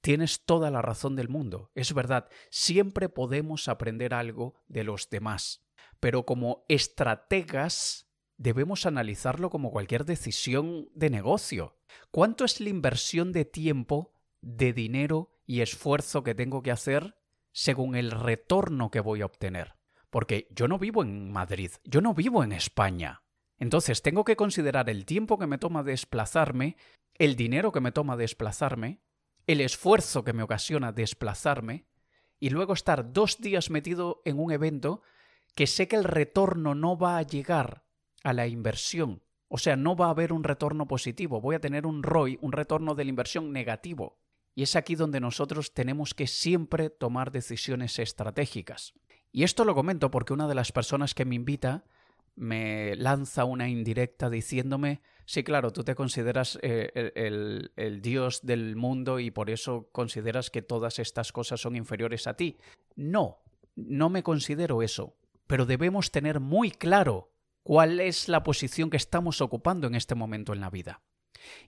Tienes 0.00 0.46
toda 0.46 0.70
la 0.70 0.80
razón 0.80 1.14
del 1.14 1.28
mundo. 1.28 1.70
Es 1.74 1.92
verdad, 1.92 2.30
siempre 2.48 3.10
podemos 3.10 3.68
aprender 3.68 4.14
algo 4.14 4.54
de 4.66 4.82
los 4.82 5.10
demás. 5.10 5.62
Pero 6.00 6.24
como 6.24 6.64
estrategas 6.70 8.08
debemos 8.38 8.86
analizarlo 8.86 9.50
como 9.50 9.72
cualquier 9.72 10.06
decisión 10.06 10.88
de 10.94 11.10
negocio. 11.10 11.76
¿Cuánto 12.10 12.46
es 12.46 12.62
la 12.62 12.70
inversión 12.70 13.30
de 13.30 13.44
tiempo, 13.44 14.14
de 14.40 14.72
dinero 14.72 15.36
y 15.44 15.60
esfuerzo 15.60 16.22
que 16.22 16.34
tengo 16.34 16.62
que 16.62 16.70
hacer 16.70 17.14
según 17.50 17.94
el 17.94 18.10
retorno 18.10 18.90
que 18.90 19.00
voy 19.00 19.20
a 19.20 19.26
obtener? 19.26 19.81
Porque 20.12 20.46
yo 20.50 20.68
no 20.68 20.78
vivo 20.78 21.02
en 21.02 21.32
Madrid, 21.32 21.70
yo 21.84 22.02
no 22.02 22.12
vivo 22.12 22.44
en 22.44 22.52
España. 22.52 23.22
Entonces 23.58 24.02
tengo 24.02 24.24
que 24.24 24.36
considerar 24.36 24.90
el 24.90 25.06
tiempo 25.06 25.38
que 25.38 25.46
me 25.46 25.56
toma 25.56 25.82
desplazarme, 25.82 26.76
el 27.14 27.34
dinero 27.34 27.72
que 27.72 27.80
me 27.80 27.92
toma 27.92 28.18
desplazarme, 28.18 29.00
el 29.46 29.62
esfuerzo 29.62 30.22
que 30.22 30.34
me 30.34 30.42
ocasiona 30.42 30.92
desplazarme, 30.92 31.86
y 32.38 32.50
luego 32.50 32.74
estar 32.74 33.14
dos 33.14 33.40
días 33.40 33.70
metido 33.70 34.20
en 34.26 34.38
un 34.38 34.52
evento 34.52 35.00
que 35.54 35.66
sé 35.66 35.88
que 35.88 35.96
el 35.96 36.04
retorno 36.04 36.74
no 36.74 36.98
va 36.98 37.16
a 37.16 37.22
llegar 37.22 37.86
a 38.22 38.34
la 38.34 38.46
inversión. 38.46 39.22
O 39.48 39.56
sea, 39.56 39.76
no 39.76 39.96
va 39.96 40.08
a 40.08 40.10
haber 40.10 40.34
un 40.34 40.44
retorno 40.44 40.86
positivo, 40.86 41.40
voy 41.40 41.54
a 41.54 41.60
tener 41.60 41.86
un 41.86 42.02
ROI, 42.02 42.38
un 42.42 42.52
retorno 42.52 42.94
de 42.94 43.04
la 43.04 43.10
inversión 43.10 43.50
negativo. 43.50 44.18
Y 44.54 44.62
es 44.62 44.76
aquí 44.76 44.94
donde 44.94 45.20
nosotros 45.20 45.72
tenemos 45.72 46.12
que 46.12 46.26
siempre 46.26 46.90
tomar 46.90 47.32
decisiones 47.32 47.98
estratégicas. 47.98 48.92
Y 49.32 49.44
esto 49.44 49.64
lo 49.64 49.74
comento 49.74 50.10
porque 50.10 50.34
una 50.34 50.46
de 50.46 50.54
las 50.54 50.72
personas 50.72 51.14
que 51.14 51.24
me 51.24 51.34
invita 51.34 51.84
me 52.34 52.94
lanza 52.96 53.44
una 53.44 53.68
indirecta 53.68 54.30
diciéndome, 54.30 55.02
sí, 55.26 55.42
claro, 55.42 55.72
tú 55.72 55.84
te 55.84 55.94
consideras 55.94 56.58
eh, 56.62 57.12
el, 57.14 57.72
el, 57.76 58.00
dios 58.00 58.44
del 58.44 58.76
mundo 58.76 59.18
y 59.18 59.30
por 59.30 59.50
eso 59.50 59.88
consideras 59.92 60.50
que 60.50 60.62
todas 60.62 60.98
estas 60.98 61.32
cosas 61.32 61.60
son 61.60 61.76
inferiores 61.76 62.26
a 62.26 62.36
ti. 62.36 62.56
No, 62.94 63.42
no 63.74 64.10
me 64.10 64.22
considero 64.22 64.82
eso, 64.82 65.16
pero 65.46 65.66
debemos 65.66 66.10
tener 66.10 66.40
muy 66.40 66.70
claro 66.70 67.32
cuál 67.62 68.00
es 68.00 68.28
la 68.28 68.42
posición 68.42 68.90
que 68.90 68.96
estamos 68.96 69.40
ocupando 69.40 69.86
en 69.86 69.94
este 69.94 70.14
momento 70.14 70.52
en 70.52 70.60
la 70.60 70.70
vida. 70.70 71.02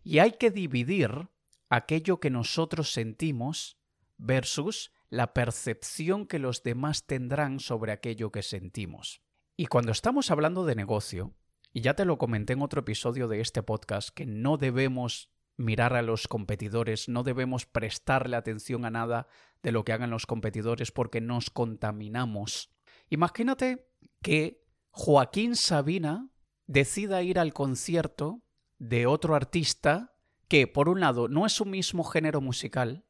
Y 0.03 0.19
hay 0.19 0.33
que 0.33 0.51
dividir 0.51 1.29
aquello 1.69 2.21
que 2.21 2.31
nosotros 2.31 2.93
sentimos 2.93 3.79
versus 4.17 4.93
la 5.15 5.33
percepción 5.33 6.27
que 6.27 6.41
los 6.41 6.65
demás 6.65 7.07
tendrán 7.07 7.61
sobre 7.61 7.93
aquello 7.93 8.33
que 8.33 8.43
sentimos. 8.43 9.23
Y 9.57 9.67
cuando 9.67 9.93
estamos 9.93 10.33
hablando 10.33 10.65
de 10.65 10.75
negocio, 10.75 11.37
y 11.73 11.83
ya 11.83 11.95
te 11.95 12.05
lo 12.05 12.19
comenté 12.19 12.55
en 12.55 12.63
otro 12.63 12.81
episodio 12.81 13.29
de 13.29 13.41
este 13.41 13.63
podcast, 13.63 14.09
que 14.09 14.27
no 14.27 14.57
debemos 14.57 15.31
mirar 15.57 15.95
a 15.95 16.03
los 16.03 16.27
competidores, 16.27 17.09
no 17.09 17.23
debemos 17.23 17.65
prestarle 17.65 18.35
atención 18.35 18.85
a 18.85 18.91
nada 18.91 19.29
de 19.63 19.71
lo 19.71 19.85
que 19.85 19.93
hagan 19.93 20.11
los 20.11 20.27
competidores 20.27 20.91
porque 20.91 21.21
nos 21.21 21.49
contaminamos. 21.49 22.75
Imagínate 23.09 23.87
que 24.21 24.65
Joaquín 24.91 25.55
Sabina 25.55 26.29
decida 26.67 27.23
ir 27.23 27.39
al 27.39 27.53
concierto 27.53 28.43
de 28.81 29.07
otro 29.07 29.37
artista 29.37 30.17
que, 30.49 30.67
por 30.67 30.89
un 30.89 30.99
lado, 30.99 31.29
no 31.29 31.47
es 31.47 31.53
su 31.53 31.67
mismo 31.67 32.03
género 32.03 32.41
musical, 32.41 33.04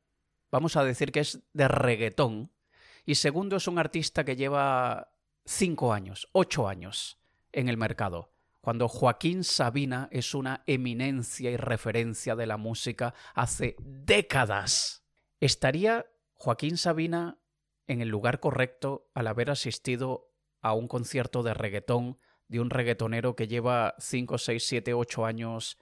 vamos 0.55 0.77
a 0.77 0.85
decir 0.85 1.11
que 1.11 1.19
es 1.19 1.41
de 1.53 1.67
reggaetón, 1.67 2.53
y 3.05 3.17
segundo, 3.17 3.57
es 3.57 3.67
un 3.67 3.81
artista 3.81 4.23
que 4.23 4.37
lleva 4.37 5.11
cinco 5.45 5.93
años, 5.93 6.29
ocho 6.31 6.69
años 6.69 7.19
en 7.51 7.69
el 7.69 7.77
mercado, 7.77 8.31
cuando 8.61 8.87
Joaquín 8.87 9.43
Sabina 9.43 10.09
es 10.13 10.33
una 10.33 10.63
eminencia 10.69 11.51
y 11.51 11.57
referencia 11.57 12.37
de 12.37 12.47
la 12.47 12.57
música 12.57 13.15
hace 13.35 13.75
décadas. 13.81 15.03
¿Estaría 15.41 16.07
Joaquín 16.35 16.77
Sabina 16.77 17.39
en 17.89 18.01
el 18.01 18.09
lugar 18.09 18.39
correcto 18.39 19.11
al 19.13 19.27
haber 19.27 19.51
asistido 19.51 20.31
a 20.63 20.73
un 20.73 20.87
concierto 20.87 21.43
de 21.43 21.53
reggaetón 21.53 22.17
de 22.47 22.61
un 22.61 22.71
reggaetonero 22.71 23.35
que 23.35 23.49
lleva 23.49 23.97
cinco, 23.99 24.39
seis, 24.39 24.65
siete, 24.69 24.95
ocho 24.95 25.27
años 25.27 25.79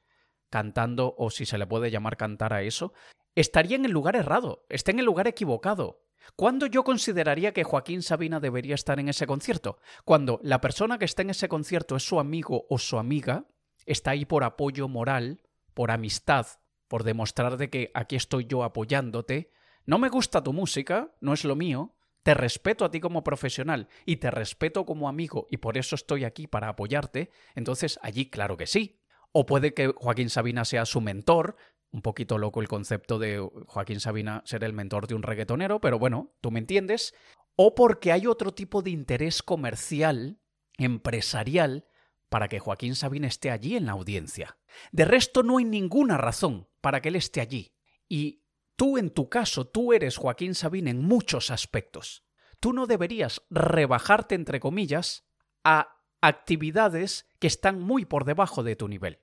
cantando, 0.49 1.15
o 1.19 1.29
si 1.29 1.45
se 1.45 1.59
le 1.59 1.67
puede 1.67 1.91
llamar 1.91 2.17
cantar 2.17 2.55
a 2.55 2.63
eso, 2.63 2.95
estaría 3.35 3.77
en 3.77 3.85
el 3.85 3.93
lugar 3.93 4.17
errado, 4.17 4.65
está 4.69 4.91
en 4.91 4.99
el 4.99 5.05
lugar 5.05 5.27
equivocado. 5.27 6.03
¿Cuándo 6.37 6.67
yo 6.67 6.85
consideraría 6.85 7.53
que 7.53 7.65
Joaquín 7.65 8.03
Sabina 8.03 8.41
debería 8.41 8.75
estar 8.75 9.01
en 9.01 9.09
ese 9.09 9.27
concierto? 9.27 9.79
Cuando 10.05 10.39
la 10.43 10.61
persona 10.61 10.99
que 10.99 11.05
está 11.05 11.23
en 11.23 11.31
ese 11.31 11.49
concierto 11.49 11.97
es 11.97 12.05
su 12.05 12.21
amigo 12.21 12.67
o 12.69 12.79
su 12.79 12.99
amiga, 12.99 13.47
está 13.87 14.13
ahí 14.13 14.25
por 14.25 14.45
apoyo 14.45 14.89
moral, 14.89 15.43
por 15.75 15.91
amistad, 15.91 16.47
por 16.89 17.05
demostrar 17.05 17.57
de 17.57 17.71
que 17.71 17.91
aquí 17.95 18.17
estoy 18.17 18.47
yo 18.47 18.63
apoyándote. 18.65 19.51
No 19.85 19.99
me 19.99 20.09
gusta 20.09 20.43
tu 20.43 20.53
música, 20.53 21.13
no 21.21 21.33
es 21.33 21.45
lo 21.45 21.57
mío, 21.57 21.97
te 22.23 22.35
respeto 22.35 22.85
a 22.85 22.91
ti 22.91 23.01
como 23.01 23.25
profesional 23.25 23.89
y 24.07 24.17
te 24.17 24.31
respeto 24.31 24.87
como 24.87 25.09
amigo 25.09 25.49
y 25.51 25.57
por 25.57 25.77
eso 25.77 25.97
estoy 25.97 26.25
aquí 26.25 26.47
para 26.47 26.69
apoyarte, 26.69 27.31
entonces 27.55 27.99
allí 28.03 28.31
claro 28.31 28.57
que 28.57 28.67
sí. 28.67 29.01
O 29.33 29.47
puede 29.47 29.73
que 29.73 29.89
Joaquín 29.97 30.29
Sabina 30.29 30.65
sea 30.67 30.85
su 30.85 31.01
mentor, 31.01 31.57
un 31.93 32.01
poquito 32.01 32.39
loco 32.39 32.61
el 32.61 32.69
concepto 32.69 33.19
de 33.19 33.47
Joaquín 33.67 34.01
Sabina 34.01 34.43
ser 34.47 34.65
el 34.65 34.73
mentor 34.73 35.07
de 35.07 35.15
un 35.15 35.23
reggaetonero, 35.23 35.81
pero 35.81 35.99
bueno, 35.99 36.35
tú 36.41 36.51
me 36.51 36.59
entiendes. 36.59 37.15
O 37.55 37.75
porque 37.75 38.13
hay 38.13 38.27
otro 38.27 38.53
tipo 38.53 38.81
de 38.83 38.91
interés 38.91 39.43
comercial, 39.43 40.41
empresarial, 40.79 41.87
para 42.31 42.49
que 42.49 42.61
Joaquín 42.61 42.95
Sabina 42.95 43.27
esté 43.27 43.51
allí 43.51 43.77
en 43.77 43.85
la 43.85 43.93
audiencia. 43.93 44.57
De 44.91 45.05
resto, 45.05 45.43
no 45.43 45.59
hay 45.59 45.67
ninguna 45.67 46.17
razón 46.17 46.67
para 46.81 47.03
que 47.03 47.11
él 47.11 47.17
esté 47.17 47.43
allí. 47.43 47.75
Y 48.09 48.43
tú, 48.75 48.97
en 48.97 49.11
tu 49.11 49.29
caso, 49.29 49.67
tú 49.67 49.93
eres 49.93 50.17
Joaquín 50.17 50.55
Sabina 50.55 50.91
en 50.91 51.03
muchos 51.05 51.51
aspectos. 51.51 52.25
Tú 52.59 52.73
no 52.73 52.87
deberías 52.87 53.43
rebajarte, 53.51 54.35
entre 54.35 54.61
comillas, 54.61 55.27
a 55.63 55.99
actividades 56.23 57.29
que 57.39 57.49
están 57.49 57.81
muy 57.81 58.07
por 58.07 58.25
debajo 58.25 58.63
de 58.63 58.77
tu 58.77 58.89
nivel 58.89 59.21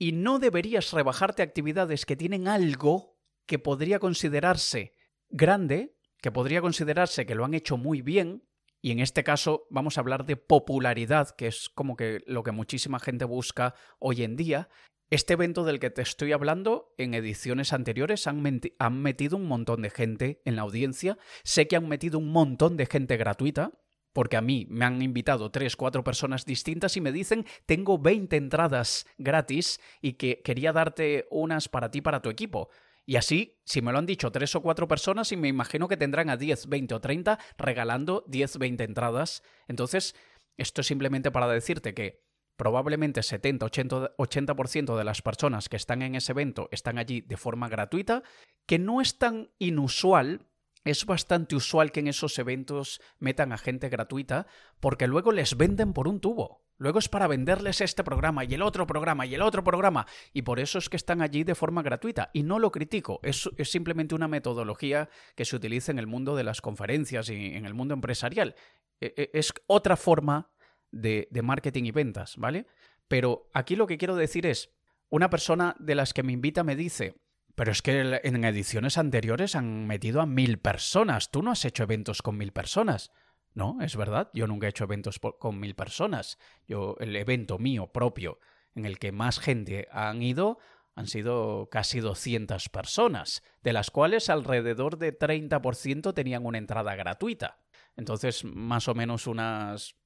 y 0.00 0.12
no 0.12 0.38
deberías 0.38 0.92
rebajarte 0.92 1.42
actividades 1.42 2.06
que 2.06 2.16
tienen 2.16 2.48
algo 2.48 3.18
que 3.46 3.58
podría 3.58 3.98
considerarse 3.98 4.94
grande, 5.28 5.94
que 6.22 6.32
podría 6.32 6.62
considerarse 6.62 7.26
que 7.26 7.34
lo 7.34 7.44
han 7.44 7.52
hecho 7.52 7.76
muy 7.76 8.00
bien, 8.00 8.48
y 8.80 8.92
en 8.92 9.00
este 9.00 9.22
caso 9.24 9.66
vamos 9.68 9.98
a 9.98 10.00
hablar 10.00 10.24
de 10.24 10.36
popularidad, 10.36 11.28
que 11.36 11.48
es 11.48 11.68
como 11.68 11.96
que 11.96 12.22
lo 12.26 12.42
que 12.42 12.50
muchísima 12.50 12.98
gente 12.98 13.26
busca 13.26 13.74
hoy 13.98 14.22
en 14.22 14.36
día. 14.36 14.70
Este 15.10 15.34
evento 15.34 15.64
del 15.64 15.80
que 15.80 15.90
te 15.90 16.00
estoy 16.00 16.32
hablando, 16.32 16.94
en 16.96 17.12
ediciones 17.12 17.74
anteriores 17.74 18.26
han, 18.26 18.42
han 18.78 19.02
metido 19.02 19.36
un 19.36 19.48
montón 19.48 19.82
de 19.82 19.90
gente 19.90 20.40
en 20.46 20.56
la 20.56 20.62
audiencia, 20.62 21.18
sé 21.44 21.68
que 21.68 21.76
han 21.76 21.88
metido 21.88 22.18
un 22.18 22.32
montón 22.32 22.78
de 22.78 22.86
gente 22.86 23.18
gratuita, 23.18 23.72
porque 24.12 24.36
a 24.36 24.40
mí 24.40 24.66
me 24.68 24.84
han 24.84 25.00
invitado 25.02 25.50
tres, 25.50 25.76
cuatro 25.76 26.04
personas 26.04 26.44
distintas 26.44 26.96
y 26.96 27.00
me 27.00 27.12
dicen 27.12 27.46
tengo 27.66 27.98
20 27.98 28.36
entradas 28.36 29.06
gratis 29.18 29.80
y 30.00 30.14
que 30.14 30.42
quería 30.42 30.72
darte 30.72 31.26
unas 31.30 31.68
para 31.68 31.90
ti, 31.90 32.00
para 32.00 32.22
tu 32.22 32.30
equipo. 32.30 32.68
Y 33.06 33.16
así, 33.16 33.58
si 33.64 33.82
me 33.82 33.92
lo 33.92 33.98
han 33.98 34.06
dicho 34.06 34.30
tres 34.30 34.54
o 34.54 34.62
cuatro 34.62 34.86
personas, 34.86 35.32
y 35.32 35.36
me 35.36 35.48
imagino 35.48 35.88
que 35.88 35.96
tendrán 35.96 36.30
a 36.30 36.36
10, 36.36 36.68
20 36.68 36.94
o 36.94 37.00
30 37.00 37.38
regalando 37.58 38.24
10, 38.28 38.58
20 38.58 38.84
entradas. 38.84 39.42
Entonces, 39.66 40.14
esto 40.56 40.82
es 40.82 40.86
simplemente 40.86 41.30
para 41.30 41.48
decirte 41.48 41.92
que 41.94 42.22
probablemente 42.56 43.22
70, 43.22 43.66
80%, 43.66 44.14
80 44.16 44.94
de 44.94 45.04
las 45.04 45.22
personas 45.22 45.68
que 45.68 45.76
están 45.76 46.02
en 46.02 46.14
ese 46.14 46.32
evento 46.32 46.68
están 46.70 46.98
allí 46.98 47.22
de 47.22 47.38
forma 47.38 47.68
gratuita, 47.68 48.22
que 48.66 48.78
no 48.78 49.00
es 49.00 49.18
tan 49.18 49.50
inusual 49.58 50.46
es 50.84 51.04
bastante 51.04 51.56
usual 51.56 51.92
que 51.92 52.00
en 52.00 52.08
esos 52.08 52.38
eventos 52.38 53.00
metan 53.18 53.52
a 53.52 53.58
gente 53.58 53.88
gratuita 53.88 54.46
porque 54.80 55.06
luego 55.06 55.32
les 55.32 55.56
venden 55.56 55.92
por 55.92 56.08
un 56.08 56.20
tubo. 56.20 56.64
Luego 56.78 56.98
es 56.98 57.10
para 57.10 57.26
venderles 57.26 57.82
este 57.82 58.02
programa 58.02 58.44
y 58.44 58.54
el 58.54 58.62
otro 58.62 58.86
programa 58.86 59.26
y 59.26 59.34
el 59.34 59.42
otro 59.42 59.62
programa. 59.62 60.06
Y 60.32 60.42
por 60.42 60.58
eso 60.58 60.78
es 60.78 60.88
que 60.88 60.96
están 60.96 61.20
allí 61.20 61.44
de 61.44 61.54
forma 61.54 61.82
gratuita. 61.82 62.30
Y 62.32 62.42
no 62.42 62.58
lo 62.58 62.72
critico. 62.72 63.20
Es, 63.22 63.50
simplemente 63.64 64.14
una 64.14 64.28
metodología 64.28 65.10
que 65.36 65.44
se 65.44 65.56
utiliza 65.56 65.92
en 65.92 65.98
el 65.98 66.06
mundo 66.06 66.34
de 66.36 66.44
las 66.44 66.62
conferencias 66.62 67.28
y 67.28 67.54
en 67.54 67.66
el 67.66 67.74
mundo 67.74 67.92
empresarial. 67.92 68.54
E, 68.98 69.12
e, 69.14 69.30
es 69.34 69.52
otra 69.66 69.98
forma 69.98 70.50
de, 70.90 71.28
de 71.30 71.42
marketing 71.42 71.84
y 71.84 71.90
ventas, 71.90 72.38
¿vale? 72.38 72.66
Pero 73.08 73.50
aquí 73.52 73.76
lo 73.76 73.86
que 73.86 73.98
quiero 73.98 74.16
decir 74.16 74.46
es, 74.46 74.70
una 75.10 75.28
persona 75.28 75.76
de 75.80 75.96
las 75.96 76.14
que 76.14 76.22
me 76.22 76.32
invita 76.32 76.64
me 76.64 76.76
dice, 76.76 77.20
pero 77.60 77.72
es 77.72 77.82
que 77.82 78.00
en 78.22 78.42
ediciones 78.42 78.96
anteriores 78.96 79.54
han 79.54 79.86
metido 79.86 80.22
a 80.22 80.26
mil 80.26 80.58
personas. 80.60 81.30
Tú 81.30 81.42
no 81.42 81.50
has 81.50 81.66
hecho 81.66 81.82
eventos 81.82 82.22
con 82.22 82.38
mil 82.38 82.52
personas. 82.52 83.12
No, 83.52 83.76
es 83.82 83.96
verdad. 83.96 84.30
Yo 84.32 84.46
nunca 84.46 84.66
he 84.66 84.70
hecho 84.70 84.84
eventos 84.84 85.18
con 85.18 85.60
mil 85.60 85.74
personas. 85.74 86.38
Yo, 86.66 86.96
el 87.00 87.14
evento 87.16 87.58
mío 87.58 87.88
propio 87.88 88.38
en 88.74 88.86
el 88.86 88.98
que 88.98 89.12
más 89.12 89.38
gente 89.40 89.88
han 89.92 90.22
ido 90.22 90.56
han 90.94 91.06
sido 91.06 91.68
casi 91.70 92.00
200 92.00 92.70
personas, 92.70 93.42
de 93.62 93.74
las 93.74 93.90
cuales 93.90 94.30
alrededor 94.30 94.96
de 94.96 95.18
30% 95.18 96.14
tenían 96.14 96.46
una 96.46 96.56
entrada 96.56 96.94
gratuita. 96.94 97.58
Entonces, 97.94 98.42
más 98.42 98.88
o 98.88 98.94
menos 98.94 99.26
unas 99.26 99.96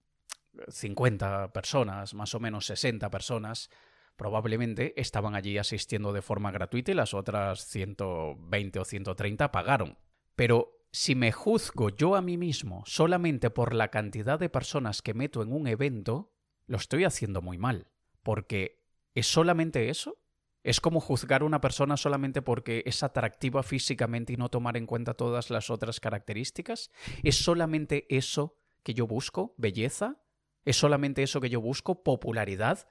50 0.67 1.53
personas, 1.53 2.15
más 2.15 2.35
o 2.35 2.41
menos 2.41 2.67
60 2.67 3.09
personas 3.11 3.71
probablemente 4.17 4.99
estaban 5.01 5.35
allí 5.35 5.59
asistiendo 5.59 6.13
de 6.13 6.23
forma 6.23 6.51
gratuita 6.51 6.93
y 6.93 6.95
las 6.95 7.15
otras 7.15 7.67
120 7.67 8.79
o 8.79 8.85
130 8.85 9.51
pagaron. 9.51 9.99
Pero 10.37 10.85
si 10.93 11.15
me 11.15 11.33
juzgo 11.33 11.91
yo 11.91 12.15
a 12.15 12.23
mí 12.23 12.37
mismo 12.37 12.85
solamente 12.87 13.51
por 13.51 13.75
la 13.75 13.89
cantidad 13.91 14.39
de 14.39 14.49
personas 14.49 15.03
que 15.03 15.15
meto 15.15 15.43
en 15.43 15.53
un 15.53 15.67
evento, 15.67 16.33
lo 16.67 16.77
estoy 16.77 17.05
haciendo 17.05 17.43
muy 17.43 17.59
mal, 17.59 17.89
porque 18.23 18.83
¿es 19.15 19.27
solamente 19.27 19.89
eso? 19.89 20.19
¿Es 20.63 20.81
como 20.81 21.01
juzgar 21.01 21.43
a 21.43 21.45
una 21.45 21.61
persona 21.61 21.97
solamente 21.99 22.41
porque 22.41 22.83
es 22.87 23.03
atractiva 23.03 23.63
físicamente 23.63 24.33
y 24.33 24.37
no 24.37 24.49
tomar 24.49 24.79
en 24.79 24.87
cuenta 24.87 25.15
todas 25.15 25.51
las 25.51 25.69
otras 25.69 26.01
características? 26.01 26.91
¿Es 27.23 27.37
solamente 27.37 28.07
eso 28.09 28.57
que 28.83 28.95
yo 28.95 29.07
busco? 29.07 29.55
¿Belleza? 29.59 30.23
¿Es 30.65 30.77
solamente 30.77 31.23
eso 31.23 31.41
que 31.41 31.51
yo 31.51 31.61
busco? 31.61 32.03
¿Popularidad? 32.03 32.87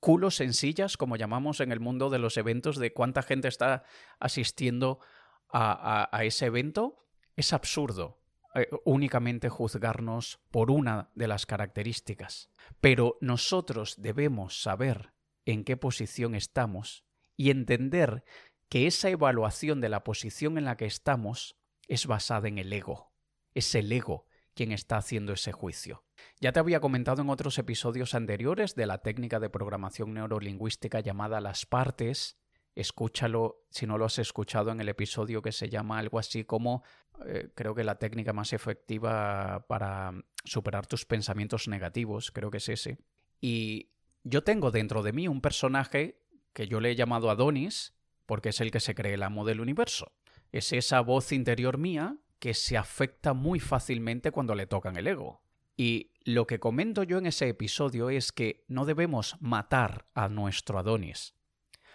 ¿Culos 0.00 0.36
sencillas, 0.36 0.96
como 0.96 1.16
llamamos 1.16 1.60
en 1.60 1.72
el 1.72 1.80
mundo 1.80 2.10
de 2.10 2.18
los 2.18 2.36
eventos, 2.36 2.78
de 2.78 2.92
cuánta 2.92 3.22
gente 3.22 3.48
está 3.48 3.84
asistiendo 4.18 5.00
a, 5.48 6.08
a 6.16 6.24
ese 6.24 6.46
evento? 6.46 7.06
Es 7.36 7.52
absurdo. 7.52 8.20
Eh, 8.56 8.70
únicamente 8.86 9.50
juzgarnos 9.50 10.40
por 10.50 10.70
una 10.70 11.10
de 11.14 11.28
las 11.28 11.44
características. 11.44 12.48
Pero 12.80 13.18
nosotros 13.20 13.96
debemos 13.98 14.62
saber 14.62 15.12
en 15.44 15.62
qué 15.62 15.76
posición 15.76 16.34
estamos 16.34 17.04
y 17.36 17.50
entender 17.50 18.24
que 18.70 18.86
esa 18.86 19.10
evaluación 19.10 19.82
de 19.82 19.90
la 19.90 20.04
posición 20.04 20.56
en 20.56 20.64
la 20.64 20.78
que 20.78 20.86
estamos 20.86 21.58
es 21.86 22.06
basada 22.06 22.48
en 22.48 22.56
el 22.56 22.72
ego. 22.72 23.12
Es 23.54 23.74
el 23.74 23.92
ego 23.92 24.26
quien 24.56 24.72
está 24.72 24.96
haciendo 24.96 25.34
ese 25.34 25.52
juicio. 25.52 26.02
Ya 26.40 26.50
te 26.50 26.58
había 26.58 26.80
comentado 26.80 27.20
en 27.20 27.28
otros 27.28 27.58
episodios 27.58 28.14
anteriores 28.14 28.74
de 28.74 28.86
la 28.86 28.98
técnica 28.98 29.38
de 29.38 29.50
programación 29.50 30.14
neurolingüística 30.14 31.00
llamada 31.00 31.42
las 31.42 31.66
partes. 31.66 32.38
Escúchalo 32.74 33.66
si 33.70 33.86
no 33.86 33.98
lo 33.98 34.06
has 34.06 34.18
escuchado 34.18 34.70
en 34.70 34.80
el 34.80 34.88
episodio 34.88 35.42
que 35.42 35.52
se 35.52 35.68
llama 35.68 35.98
algo 35.98 36.18
así 36.18 36.44
como 36.44 36.82
eh, 37.26 37.50
creo 37.54 37.74
que 37.74 37.84
la 37.84 37.98
técnica 37.98 38.32
más 38.32 38.54
efectiva 38.54 39.66
para 39.68 40.14
superar 40.44 40.86
tus 40.86 41.04
pensamientos 41.04 41.68
negativos, 41.68 42.30
creo 42.30 42.50
que 42.50 42.58
es 42.58 42.68
ese. 42.70 42.98
Y 43.42 43.90
yo 44.24 44.42
tengo 44.42 44.70
dentro 44.70 45.02
de 45.02 45.12
mí 45.12 45.28
un 45.28 45.42
personaje 45.42 46.22
que 46.54 46.66
yo 46.66 46.80
le 46.80 46.90
he 46.90 46.96
llamado 46.96 47.28
Adonis, 47.28 47.94
porque 48.24 48.48
es 48.48 48.60
el 48.62 48.70
que 48.70 48.80
se 48.80 48.94
cree 48.94 49.14
el 49.14 49.22
amo 49.22 49.44
del 49.44 49.60
universo. 49.60 50.12
Es 50.50 50.72
esa 50.72 51.00
voz 51.00 51.32
interior 51.32 51.76
mía 51.76 52.16
que 52.38 52.54
se 52.54 52.76
afecta 52.76 53.32
muy 53.32 53.60
fácilmente 53.60 54.30
cuando 54.30 54.54
le 54.54 54.66
tocan 54.66 54.96
el 54.96 55.06
ego. 55.06 55.42
Y 55.76 56.12
lo 56.24 56.46
que 56.46 56.58
comento 56.58 57.02
yo 57.02 57.18
en 57.18 57.26
ese 57.26 57.48
episodio 57.48 58.08
es 58.10 58.32
que 58.32 58.64
no 58.68 58.84
debemos 58.84 59.36
matar 59.40 60.06
a 60.14 60.28
nuestro 60.28 60.78
Adonis, 60.78 61.34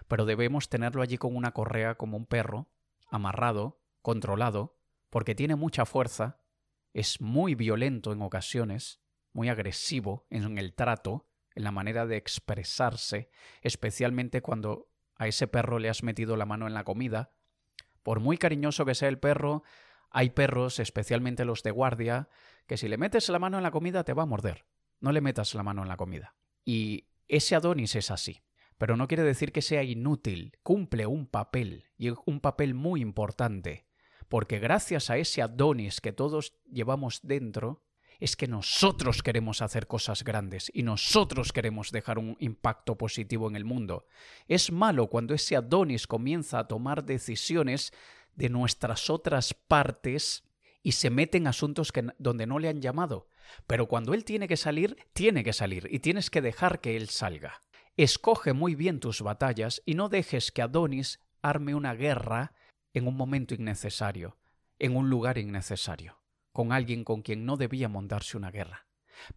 pero 0.08 0.26
debemos 0.26 0.70
tenerlo 0.70 1.02
allí 1.02 1.18
con 1.18 1.36
una 1.36 1.52
correa 1.52 1.96
como 1.96 2.18
un 2.18 2.26
perro, 2.26 2.70
amarrado, 3.08 3.82
controlado, 4.02 4.78
porque 5.10 5.36
tiene 5.36 5.56
mucha 5.56 5.86
fuerza, 5.86 6.42
es 6.94 7.22
muy 7.22 7.56
violento 7.56 8.12
en 8.12 8.22
ocasiones, 8.22 9.02
muy 9.34 9.50
agresivo 9.50 10.28
en 10.30 10.58
el 10.58 10.74
trato, 10.74 11.28
en 11.56 11.64
la 11.64 11.72
manera 11.72 12.06
de 12.06 12.18
expresarse, 12.18 13.30
especialmente 13.62 14.42
cuando 14.42 14.90
a 15.16 15.28
ese 15.28 15.48
perro 15.48 15.80
le 15.80 15.90
has 15.90 16.04
metido 16.04 16.38
la 16.38 16.46
mano 16.46 16.68
en 16.68 16.74
la 16.74 16.84
comida. 16.84 17.32
Por 18.04 18.20
muy 18.20 18.38
cariñoso 18.38 18.86
que 18.86 18.96
sea 18.96 19.10
el 19.10 19.20
perro, 19.20 19.64
hay 20.12 20.30
perros, 20.30 20.80
especialmente 20.80 21.46
los 21.46 21.64
de 21.64 21.72
guardia, 21.72 22.30
que 22.68 22.78
si 22.78 22.88
le 22.88 22.98
metes 22.98 23.30
la 23.30 23.40
mano 23.40 23.58
en 23.58 23.64
la 23.64 23.72
comida 23.72 24.04
te 24.04 24.14
va 24.14 24.24
a 24.24 24.28
morder. 24.28 24.66
No 25.00 25.12
le 25.12 25.22
metas 25.22 25.56
la 25.56 25.64
mano 25.64 25.82
en 25.82 25.88
la 25.88 25.98
comida. 25.98 26.36
Y 26.64 27.08
ese 27.28 27.56
Adonis 27.56 27.96
es 27.96 28.12
así. 28.12 28.42
Pero 28.78 28.98
no 28.98 29.08
quiere 29.08 29.24
decir 29.24 29.52
que 29.52 29.62
sea 29.62 29.84
inútil, 29.84 30.58
cumple 30.64 31.06
un 31.06 31.28
papel, 31.28 31.86
y 31.98 32.10
un 32.10 32.40
papel 32.40 32.74
muy 32.74 33.02
importante 33.02 33.86
porque 34.32 34.60
gracias 34.60 35.10
a 35.10 35.18
ese 35.18 35.42
Adonis 35.42 36.00
que 36.00 36.14
todos 36.14 36.54
llevamos 36.72 37.20
dentro, 37.22 37.84
es 38.18 38.38
que 38.38 38.48
nosotros 38.48 39.24
queremos 39.24 39.62
hacer 39.62 39.88
cosas 39.88 40.24
grandes 40.24 40.72
y 40.74 40.84
nosotros 40.84 41.52
queremos 41.52 41.92
dejar 41.92 42.18
un 42.18 42.38
impacto 42.40 42.98
positivo 42.98 43.50
en 43.50 43.58
el 43.58 43.66
mundo. 43.66 44.06
Es 44.48 44.72
malo 44.72 45.08
cuando 45.08 45.34
ese 45.34 45.58
Adonis 45.58 46.08
comienza 46.08 46.60
a 46.60 46.68
tomar 46.70 47.04
decisiones 47.04 47.92
de 48.36 48.50
nuestras 48.50 49.10
otras 49.10 49.54
partes 49.54 50.44
y 50.84 50.94
se 50.94 51.10
mete 51.10 51.38
en 51.38 51.48
asuntos 51.48 51.92
que, 51.92 52.08
donde 52.18 52.48
no 52.48 52.60
le 52.60 52.70
han 52.70 52.82
llamado. 52.82 53.28
Pero 53.68 53.88
cuando 53.88 54.14
él 54.14 54.26
tiene 54.26 54.48
que 54.48 54.58
salir, 54.58 54.98
tiene 55.14 55.44
que 55.44 55.54
salir 55.54 55.88
y 55.92 56.00
tienes 56.00 56.30
que 56.30 56.42
dejar 56.42 56.82
que 56.82 56.96
él 56.96 57.10
salga. 57.10 57.62
Escoge 57.98 58.54
muy 58.54 58.76
bien 58.76 59.00
tus 59.00 59.22
batallas 59.22 59.82
y 59.86 59.96
no 59.96 60.10
dejes 60.10 60.52
que 60.52 60.62
Adonis 60.62 61.20
arme 61.42 61.76
una 61.76 61.94
guerra 61.94 62.54
en 62.94 63.08
un 63.08 63.16
momento 63.16 63.54
innecesario, 63.54 64.38
en 64.80 64.96
un 64.96 65.10
lugar 65.10 65.38
innecesario, 65.38 66.22
con 66.52 66.72
alguien 66.72 67.04
con 67.04 67.22
quien 67.22 67.46
no 67.46 67.58
debía 67.58 67.90
montarse 67.90 68.38
una 68.38 68.52
guerra. 68.52 68.88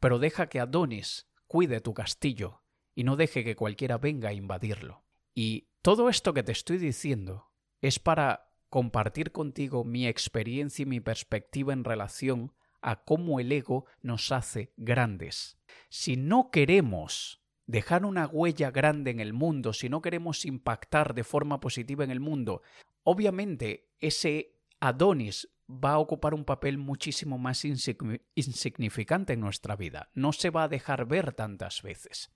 Pero 0.00 0.18
deja 0.18 0.48
que 0.48 0.60
Adonis 0.60 1.26
cuide 1.46 1.80
tu 1.80 1.94
castillo 1.94 2.62
y 2.94 3.04
no 3.04 3.16
deje 3.16 3.44
que 3.44 3.56
cualquiera 3.56 3.98
venga 3.98 4.30
a 4.30 4.32
invadirlo. 4.32 5.04
Y 5.34 5.68
todo 5.82 6.08
esto 6.08 6.32
que 6.32 6.42
te 6.42 6.52
estoy 6.52 6.78
diciendo 6.78 7.50
es 7.80 7.98
para 7.98 8.53
compartir 8.74 9.30
contigo 9.30 9.84
mi 9.84 10.08
experiencia 10.08 10.82
y 10.82 10.86
mi 10.86 10.98
perspectiva 10.98 11.72
en 11.72 11.84
relación 11.84 12.52
a 12.82 13.04
cómo 13.04 13.38
el 13.38 13.52
ego 13.52 13.86
nos 14.02 14.32
hace 14.32 14.72
grandes. 14.76 15.60
Si 15.90 16.16
no 16.16 16.50
queremos 16.50 17.40
dejar 17.68 18.04
una 18.04 18.26
huella 18.26 18.72
grande 18.72 19.12
en 19.12 19.20
el 19.20 19.32
mundo, 19.32 19.74
si 19.74 19.88
no 19.88 20.02
queremos 20.02 20.44
impactar 20.44 21.14
de 21.14 21.22
forma 21.22 21.60
positiva 21.60 22.02
en 22.02 22.10
el 22.10 22.18
mundo, 22.18 22.62
obviamente 23.04 23.92
ese 24.00 24.56
Adonis 24.80 25.48
va 25.70 25.92
a 25.92 25.98
ocupar 26.00 26.34
un 26.34 26.44
papel 26.44 26.76
muchísimo 26.76 27.38
más 27.38 27.64
insignificante 27.64 29.34
en 29.34 29.40
nuestra 29.40 29.76
vida, 29.76 30.10
no 30.14 30.32
se 30.32 30.50
va 30.50 30.64
a 30.64 30.68
dejar 30.68 31.06
ver 31.06 31.32
tantas 31.32 31.80
veces. 31.80 32.32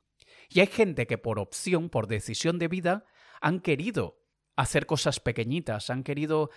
Y 0.48 0.61
hay 0.61 0.68
gente 0.68 1.09
que 1.09 1.18
por 1.18 1.40
opción, 1.40 1.90
por 1.90 2.07
decisión 2.07 2.61
de 2.61 2.68
vida, 2.68 3.07
han 3.40 3.59
querido 3.59 4.28
hacer 4.59 4.87
cosas 4.87 5.21
pequeñitas, 5.21 5.88
han 5.88 6.03
querido 6.03 6.51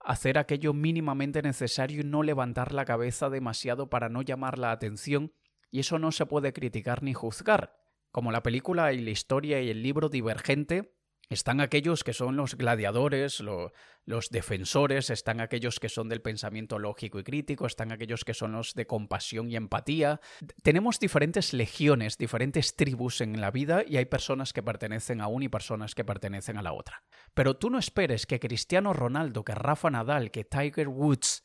hacer 0.00 0.38
aquello 0.38 0.74
mínimamente 0.74 1.40
necesario 1.40 2.00
y 2.00 2.04
no 2.04 2.24
levantar 2.24 2.74
la 2.74 2.84
cabeza 2.84 3.30
demasiado 3.30 3.88
para 3.88 4.08
no 4.08 4.22
llamar 4.22 4.58
la 4.58 4.72
atención, 4.72 5.32
y 5.70 5.78
eso 5.78 6.00
no 6.00 6.10
se 6.10 6.26
puede 6.26 6.52
criticar 6.52 7.04
ni 7.04 7.14
juzgar. 7.14 7.76
Como 8.10 8.32
la 8.32 8.42
película 8.42 8.92
y 8.92 9.00
la 9.00 9.10
historia 9.10 9.62
y 9.62 9.70
el 9.70 9.84
libro 9.84 10.08
Divergente, 10.08 10.96
están 11.34 11.60
aquellos 11.60 12.04
que 12.04 12.12
son 12.12 12.36
los 12.36 12.56
gladiadores, 12.56 13.40
los 13.40 14.30
defensores, 14.30 15.10
están 15.10 15.40
aquellos 15.40 15.78
que 15.78 15.88
son 15.88 16.08
del 16.08 16.22
pensamiento 16.22 16.78
lógico 16.78 17.18
y 17.18 17.24
crítico, 17.24 17.66
están 17.66 17.92
aquellos 17.92 18.24
que 18.24 18.32
son 18.32 18.52
los 18.52 18.74
de 18.74 18.86
compasión 18.86 19.50
y 19.50 19.56
empatía. 19.56 20.20
Tenemos 20.62 20.98
diferentes 20.98 21.52
legiones, 21.52 22.16
diferentes 22.16 22.76
tribus 22.76 23.20
en 23.20 23.40
la 23.40 23.50
vida 23.50 23.84
y 23.86 23.98
hay 23.98 24.06
personas 24.06 24.52
que 24.52 24.62
pertenecen 24.62 25.20
a 25.20 25.26
una 25.26 25.44
y 25.44 25.48
personas 25.48 25.94
que 25.94 26.04
pertenecen 26.04 26.56
a 26.56 26.62
la 26.62 26.72
otra. 26.72 27.02
Pero 27.34 27.56
tú 27.56 27.68
no 27.68 27.78
esperes 27.78 28.26
que 28.26 28.40
Cristiano 28.40 28.92
Ronaldo, 28.92 29.44
que 29.44 29.54
Rafa 29.54 29.90
Nadal, 29.90 30.30
que 30.30 30.44
Tiger 30.44 30.88
Woods, 30.88 31.44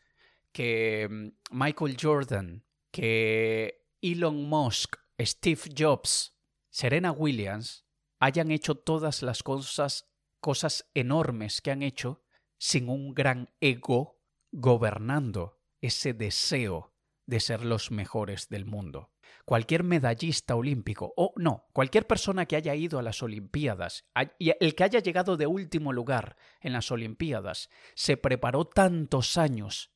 que 0.51 1.07
mm, 1.09 1.57
Michael 1.57 1.97
Jordan, 1.99 2.63
que 2.91 3.85
Elon 4.01 4.47
Musk, 4.47 4.95
Steve 5.19 5.61
Jobs, 5.75 6.37
Serena 6.69 7.11
Williams 7.11 7.88
hayan 8.19 8.51
hecho 8.51 8.75
todas 8.75 9.23
las 9.23 9.43
cosas, 9.43 10.09
cosas 10.39 10.89
enormes 10.93 11.61
que 11.61 11.71
han 11.71 11.81
hecho 11.81 12.23
sin 12.57 12.89
un 12.89 13.13
gran 13.13 13.49
ego 13.61 14.19
gobernando 14.51 15.59
ese 15.81 16.13
deseo 16.13 16.93
de 17.25 17.39
ser 17.39 17.63
los 17.63 17.91
mejores 17.91 18.49
del 18.49 18.65
mundo. 18.65 19.11
Cualquier 19.45 19.83
medallista 19.83 20.55
olímpico, 20.55 21.13
o 21.15 21.33
no, 21.37 21.67
cualquier 21.73 22.07
persona 22.07 22.45
que 22.47 22.55
haya 22.55 22.73
ido 22.73 22.97
a 22.97 23.03
las 23.03 23.21
Olimpiadas, 23.21 24.05
y 24.39 24.51
el 24.59 24.75
que 24.75 24.83
haya 24.83 24.99
llegado 24.99 25.37
de 25.37 25.45
último 25.45 25.93
lugar 25.93 26.35
en 26.59 26.73
las 26.73 26.91
Olimpiadas, 26.91 27.69
se 27.93 28.17
preparó 28.17 28.65
tantos 28.65 29.37
años 29.37 29.91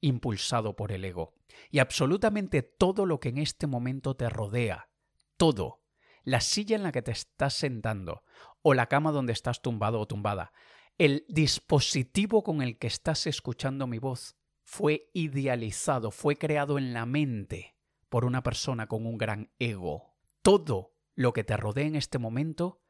impulsado 0.00 0.76
por 0.76 0.92
el 0.92 1.04
ego. 1.04 1.32
Y 1.70 1.78
absolutamente 1.78 2.62
todo 2.62 3.06
lo 3.06 3.20
que 3.20 3.30
en 3.30 3.38
este 3.38 3.66
momento 3.66 4.16
te 4.16 4.28
rodea, 4.28 4.90
todo, 5.38 5.83
la 6.24 6.40
silla 6.40 6.76
en 6.76 6.82
la 6.82 6.92
que 6.92 7.02
te 7.02 7.12
estás 7.12 7.54
sentando 7.54 8.24
o 8.62 8.74
la 8.74 8.86
cama 8.86 9.12
donde 9.12 9.32
estás 9.32 9.62
tumbado 9.62 10.00
o 10.00 10.06
tumbada, 10.06 10.52
el 10.98 11.24
dispositivo 11.28 12.42
con 12.42 12.62
el 12.62 12.78
que 12.78 12.86
estás 12.86 13.26
escuchando 13.26 13.86
mi 13.86 13.98
voz 13.98 14.36
fue 14.64 15.10
idealizado, 15.12 16.10
fue 16.10 16.36
creado 16.36 16.78
en 16.78 16.94
la 16.94 17.06
mente 17.06 17.76
por 18.08 18.24
una 18.24 18.42
persona 18.42 18.86
con 18.86 19.06
un 19.06 19.18
gran 19.18 19.52
ego. 19.58 20.16
Todo 20.42 20.94
lo 21.14 21.32
que 21.32 21.44
te 21.44 21.56
rodea 21.56 21.86
en 21.86 21.96
este 21.96 22.18
momento 22.18 22.80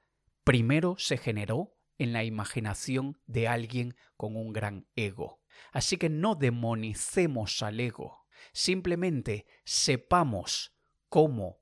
primero 0.45 0.97
se 0.99 1.17
generó 1.17 1.77
en 1.99 2.13
la 2.13 2.25
imaginación 2.25 3.19
de 3.27 3.49
alguien 3.49 3.97
con 4.17 4.37
un 4.37 4.53
gran 4.53 4.87
ego. 4.97 5.41
Así 5.73 5.97
que 5.97 6.09
no 6.09 6.35
demonicemos 6.35 7.63
al 7.63 7.81
ego, 7.81 8.27
simplemente 8.53 9.47
sepamos 9.65 10.77
cómo 11.09 11.61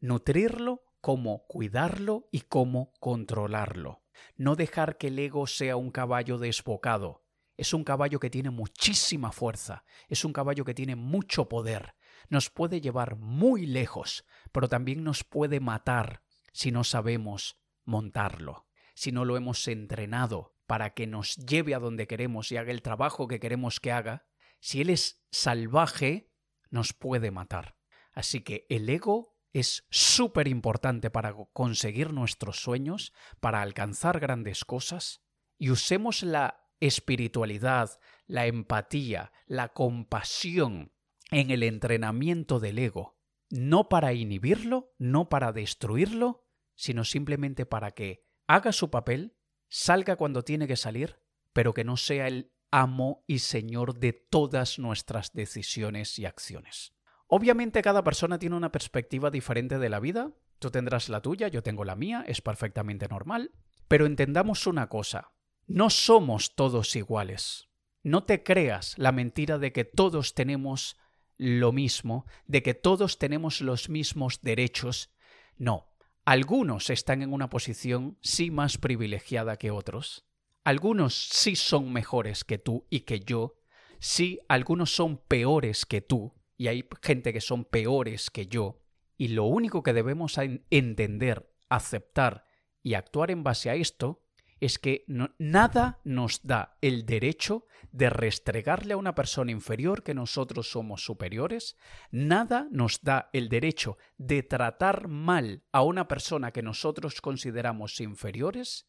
nutrirlo 0.00 0.82
cómo 1.02 1.46
cuidarlo 1.48 2.28
y 2.32 2.42
cómo 2.42 2.94
controlarlo. 3.00 4.02
No 4.36 4.56
dejar 4.56 4.96
que 4.96 5.08
el 5.08 5.18
ego 5.18 5.46
sea 5.46 5.76
un 5.76 5.90
caballo 5.90 6.38
desbocado. 6.38 7.26
Es 7.58 7.74
un 7.74 7.84
caballo 7.84 8.18
que 8.18 8.30
tiene 8.30 8.48
muchísima 8.48 9.30
fuerza, 9.30 9.84
es 10.08 10.24
un 10.24 10.32
caballo 10.32 10.64
que 10.64 10.72
tiene 10.72 10.96
mucho 10.96 11.50
poder, 11.50 11.94
nos 12.30 12.48
puede 12.48 12.80
llevar 12.80 13.16
muy 13.16 13.66
lejos, 13.66 14.24
pero 14.52 14.68
también 14.68 15.04
nos 15.04 15.22
puede 15.22 15.60
matar 15.60 16.22
si 16.52 16.70
no 16.70 16.82
sabemos 16.82 17.60
montarlo, 17.84 18.66
si 18.94 19.12
no 19.12 19.26
lo 19.26 19.36
hemos 19.36 19.68
entrenado 19.68 20.56
para 20.66 20.94
que 20.94 21.06
nos 21.06 21.36
lleve 21.36 21.74
a 21.74 21.78
donde 21.78 22.06
queremos 22.06 22.50
y 22.50 22.56
haga 22.56 22.72
el 22.72 22.80
trabajo 22.80 23.28
que 23.28 23.38
queremos 23.38 23.80
que 23.80 23.92
haga, 23.92 24.26
si 24.60 24.80
él 24.80 24.88
es 24.88 25.22
salvaje, 25.30 26.30
nos 26.70 26.94
puede 26.94 27.30
matar. 27.30 27.76
Así 28.12 28.40
que 28.40 28.66
el 28.70 28.88
ego 28.88 29.31
es 29.52 29.86
súper 29.90 30.48
importante 30.48 31.10
para 31.10 31.34
conseguir 31.52 32.12
nuestros 32.12 32.60
sueños, 32.60 33.12
para 33.40 33.62
alcanzar 33.62 34.18
grandes 34.18 34.64
cosas, 34.64 35.22
y 35.58 35.70
usemos 35.70 36.22
la 36.22 36.68
espiritualidad, 36.80 38.00
la 38.26 38.46
empatía, 38.46 39.32
la 39.46 39.68
compasión 39.68 40.92
en 41.30 41.50
el 41.50 41.62
entrenamiento 41.62 42.60
del 42.60 42.78
ego, 42.78 43.18
no 43.50 43.88
para 43.88 44.12
inhibirlo, 44.14 44.94
no 44.98 45.28
para 45.28 45.52
destruirlo, 45.52 46.46
sino 46.74 47.04
simplemente 47.04 47.66
para 47.66 47.92
que 47.92 48.26
haga 48.46 48.72
su 48.72 48.90
papel, 48.90 49.36
salga 49.68 50.16
cuando 50.16 50.42
tiene 50.42 50.66
que 50.66 50.76
salir, 50.76 51.20
pero 51.52 51.74
que 51.74 51.84
no 51.84 51.96
sea 51.96 52.26
el 52.26 52.52
amo 52.70 53.24
y 53.26 53.40
señor 53.40 53.98
de 53.98 54.12
todas 54.12 54.78
nuestras 54.78 55.32
decisiones 55.32 56.18
y 56.18 56.24
acciones. 56.24 56.94
Obviamente 57.34 57.80
cada 57.80 58.04
persona 58.04 58.38
tiene 58.38 58.56
una 58.56 58.72
perspectiva 58.72 59.30
diferente 59.30 59.78
de 59.78 59.88
la 59.88 60.00
vida, 60.00 60.32
tú 60.58 60.70
tendrás 60.70 61.08
la 61.08 61.22
tuya, 61.22 61.48
yo 61.48 61.62
tengo 61.62 61.82
la 61.82 61.96
mía, 61.96 62.26
es 62.28 62.42
perfectamente 62.42 63.08
normal, 63.08 63.52
pero 63.88 64.04
entendamos 64.04 64.66
una 64.66 64.90
cosa, 64.90 65.32
no 65.66 65.88
somos 65.88 66.54
todos 66.54 66.94
iguales. 66.94 67.70
No 68.02 68.24
te 68.24 68.42
creas 68.42 68.98
la 68.98 69.12
mentira 69.12 69.56
de 69.56 69.72
que 69.72 69.86
todos 69.86 70.34
tenemos 70.34 70.98
lo 71.38 71.72
mismo, 71.72 72.26
de 72.44 72.62
que 72.62 72.74
todos 72.74 73.18
tenemos 73.18 73.62
los 73.62 73.88
mismos 73.88 74.42
derechos. 74.42 75.10
No, 75.56 75.88
algunos 76.26 76.90
están 76.90 77.22
en 77.22 77.32
una 77.32 77.48
posición 77.48 78.18
sí 78.20 78.50
más 78.50 78.76
privilegiada 78.76 79.56
que 79.56 79.70
otros. 79.70 80.26
Algunos 80.64 81.14
sí 81.14 81.56
son 81.56 81.94
mejores 81.94 82.44
que 82.44 82.58
tú 82.58 82.86
y 82.90 83.00
que 83.00 83.20
yo. 83.20 83.54
Sí, 84.00 84.40
algunos 84.50 84.94
son 84.94 85.16
peores 85.16 85.86
que 85.86 86.02
tú 86.02 86.34
y 86.56 86.68
hay 86.68 86.88
gente 87.02 87.32
que 87.32 87.40
son 87.40 87.64
peores 87.64 88.30
que 88.30 88.46
yo, 88.46 88.80
y 89.16 89.28
lo 89.28 89.44
único 89.44 89.82
que 89.82 89.92
debemos 89.92 90.38
entender, 90.70 91.50
aceptar 91.68 92.44
y 92.82 92.94
actuar 92.94 93.30
en 93.30 93.44
base 93.44 93.70
a 93.70 93.74
esto 93.74 94.22
es 94.62 94.78
que 94.78 95.04
nada 95.38 96.00
nos 96.04 96.46
da 96.46 96.76
el 96.80 97.04
derecho 97.04 97.66
de 97.90 98.10
restregarle 98.10 98.94
a 98.94 98.96
una 98.96 99.12
persona 99.12 99.50
inferior 99.50 100.04
que 100.04 100.14
nosotros 100.14 100.70
somos 100.70 101.04
superiores, 101.04 101.76
nada 102.12 102.68
nos 102.70 103.02
da 103.02 103.28
el 103.32 103.48
derecho 103.48 103.98
de 104.18 104.44
tratar 104.44 105.08
mal 105.08 105.64
a 105.72 105.82
una 105.82 106.06
persona 106.06 106.52
que 106.52 106.62
nosotros 106.62 107.20
consideramos 107.20 108.00
inferiores, 108.00 108.88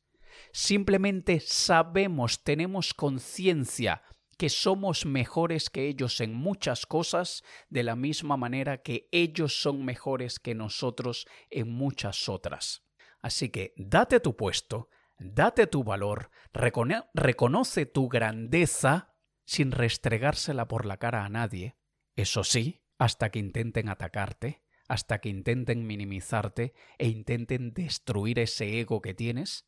simplemente 0.51 1.39
sabemos, 1.39 2.43
tenemos 2.43 2.93
conciencia 2.93 4.03
que 4.37 4.49
somos 4.49 5.05
mejores 5.05 5.69
que 5.69 5.87
ellos 5.87 6.19
en 6.21 6.33
muchas 6.33 6.85
cosas, 6.85 7.43
de 7.69 7.83
la 7.83 7.95
misma 7.95 8.37
manera 8.37 8.81
que 8.81 9.07
ellos 9.11 9.61
son 9.61 9.85
mejores 9.85 10.39
que 10.39 10.55
nosotros 10.55 11.27
en 11.49 11.71
muchas 11.71 12.29
otras. 12.29 12.83
Así 13.21 13.49
que 13.49 13.73
date 13.77 14.19
tu 14.19 14.35
puesto, 14.35 14.89
date 15.19 15.67
tu 15.67 15.83
valor, 15.83 16.29
reconoce 16.51 17.85
tu 17.85 18.09
grandeza 18.09 19.15
sin 19.45 19.71
restregársela 19.71 20.67
por 20.67 20.85
la 20.85 20.97
cara 20.97 21.25
a 21.25 21.29
nadie. 21.29 21.77
Eso 22.15 22.43
sí, 22.43 22.83
hasta 22.97 23.29
que 23.29 23.39
intenten 23.39 23.89
atacarte, 23.89 24.63
hasta 24.87 25.19
que 25.19 25.29
intenten 25.29 25.87
minimizarte 25.87 26.73
e 26.97 27.07
intenten 27.07 27.73
destruir 27.73 28.39
ese 28.39 28.79
ego 28.79 29.01
que 29.01 29.13
tienes, 29.13 29.67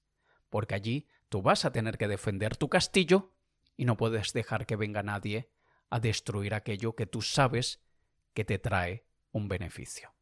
porque 0.49 0.75
allí 0.75 1.07
tú 1.29 1.41
vas 1.41 1.65
a 1.65 1.71
tener 1.71 1.97
que 1.97 2.07
defender 2.07 2.57
tu 2.57 2.69
castillo 2.69 3.34
y 3.77 3.85
no 3.85 3.97
puedes 3.97 4.33
dejar 4.33 4.65
que 4.65 4.75
venga 4.75 5.03
nadie 5.03 5.51
a 5.89 5.99
destruir 5.99 6.53
aquello 6.53 6.95
que 6.95 7.05
tú 7.05 7.21
sabes 7.21 7.83
que 8.33 8.45
te 8.45 8.59
trae 8.59 9.05
un 9.31 9.47
beneficio. 9.47 10.13